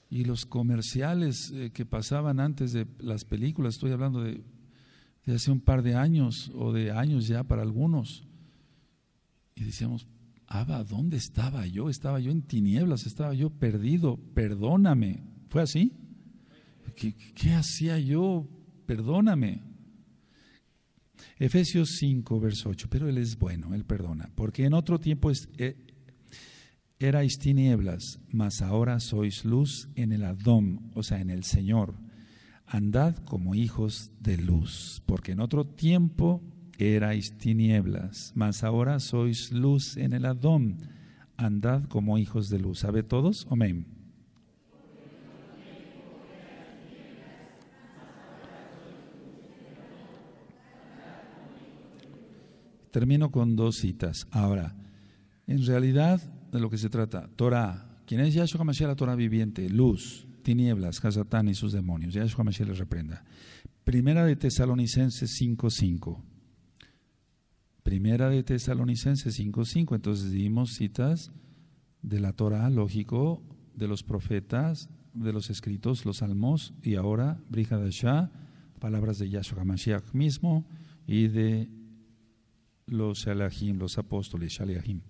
[0.10, 4.42] Y los comerciales eh, que pasaban antes de las películas, estoy hablando de,
[5.28, 8.26] hace un par de años o de años ya para algunos.
[9.56, 10.08] Y decíamos,
[10.48, 11.90] Abba, ¿dónde estaba yo?
[11.90, 15.24] Estaba yo en tinieblas, estaba yo perdido, perdóname.
[15.50, 15.92] ¿Fue así?
[16.96, 18.48] ¿Qué, hacía yo?
[18.86, 19.62] Perdóname.
[21.38, 25.76] Efesios 5, verso 8, pero Él es bueno, Él perdona, porque en otro tiempo eh,
[27.00, 31.96] erais tinieblas, mas ahora sois luz en el Adón, o sea, en el Señor.
[32.66, 36.42] Andad como hijos de luz, porque en otro tiempo
[36.78, 40.78] erais tinieblas, mas ahora sois luz en el Adón.
[41.38, 42.80] Andad como hijos de luz.
[42.80, 43.46] ¿Sabe todos?
[43.50, 43.95] Amén.
[52.96, 54.26] Termino con dos citas.
[54.32, 54.74] Ahora,
[55.48, 59.70] en realidad, de lo que se trata, Torah, ¿quién es Yahshua HaMashiach, la Torah viviente?
[59.70, 62.14] Luz, tinieblas, Hazatán y sus demonios.
[62.14, 63.26] Yahshua HaMashiach les reprenda.
[63.84, 66.24] Primera de Tesalonicenses 5.5.
[67.84, 69.94] Primera de Tesalonicenses 5.5.
[69.94, 71.34] Entonces dimos citas
[72.02, 73.44] de la Torah, lógico,
[73.76, 78.32] de los profetas, de los escritos, los salmos, y ahora Shah,
[78.80, 80.66] palabras de Yahshua HaMashiach mismo,
[81.06, 81.68] y de
[82.88, 85.02] los Shalahim, los apóstoles, Shalahim.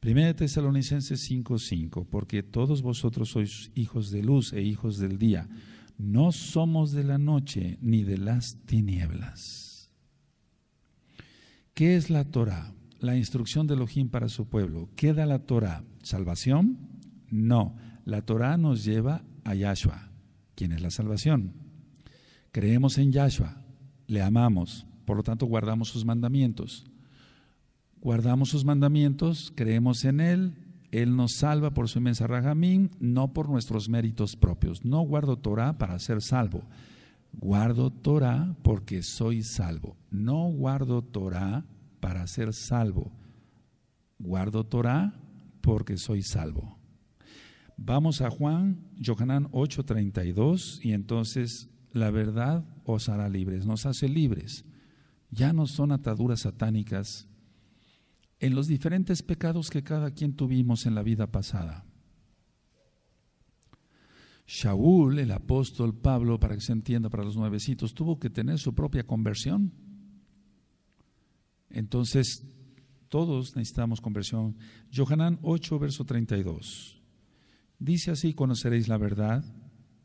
[0.00, 5.48] Primera de Tesalonicenses 5.5, porque todos vosotros sois hijos de luz e hijos del día,
[5.98, 9.92] no somos de la noche ni de las tinieblas.
[11.74, 12.74] ¿Qué es la Torah?
[12.98, 14.90] La instrucción de Elohim para su pueblo.
[14.96, 15.84] ¿Qué da la Torah?
[16.02, 16.78] ¿Salvación?
[17.30, 17.76] No.
[18.04, 20.10] La Torah nos lleva a Yahshua,
[20.54, 21.54] quien es la salvación.
[22.50, 23.64] Creemos en Yahshua,
[24.06, 26.91] le amamos, por lo tanto guardamos sus mandamientos.
[28.02, 30.54] Guardamos sus mandamientos, creemos en Él,
[30.90, 34.84] Él nos salva por su inmensa rajamín, no por nuestros méritos propios.
[34.84, 36.64] No guardo Torah para ser salvo.
[37.32, 39.96] Guardo Torah porque soy salvo.
[40.10, 41.64] No guardo Torah
[42.00, 43.12] para ser salvo.
[44.18, 45.14] Guardo Torah
[45.60, 46.76] porque soy salvo.
[47.76, 54.64] Vamos a Juan, Johanán 8:32 y entonces la verdad os hará libres, nos hace libres.
[55.30, 57.28] Ya no son ataduras satánicas
[58.42, 61.86] en los diferentes pecados que cada quien tuvimos en la vida pasada.
[64.48, 68.74] Shaul, el apóstol Pablo, para que se entienda para los nuevecitos, tuvo que tener su
[68.74, 69.72] propia conversión.
[71.70, 72.44] Entonces,
[73.08, 74.56] todos necesitamos conversión.
[74.92, 77.00] Johanán 8, verso 32.
[77.78, 79.44] Dice así, conoceréis la verdad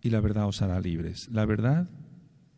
[0.03, 1.27] y la verdad os hará libres.
[1.31, 1.89] La verdad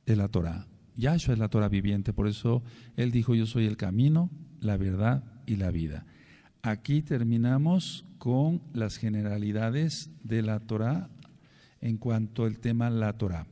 [0.05, 0.67] es la Torah.
[0.97, 2.63] Yahshua es la Torah viviente, por eso
[2.97, 6.06] él dijo, yo soy el camino, la verdad y la vida.
[6.62, 11.10] Aquí terminamos con las generalidades de la Torah
[11.82, 13.47] en cuanto al tema la Torah.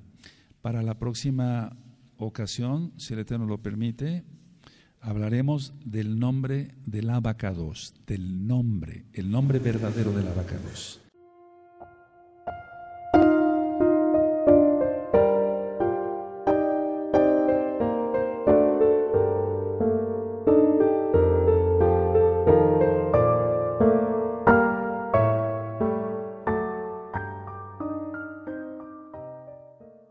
[0.61, 1.75] Para la próxima
[2.17, 4.23] ocasión, si el Eterno lo permite,
[5.01, 11.01] hablaremos del nombre del abacados, del nombre, el nombre verdadero del abacados.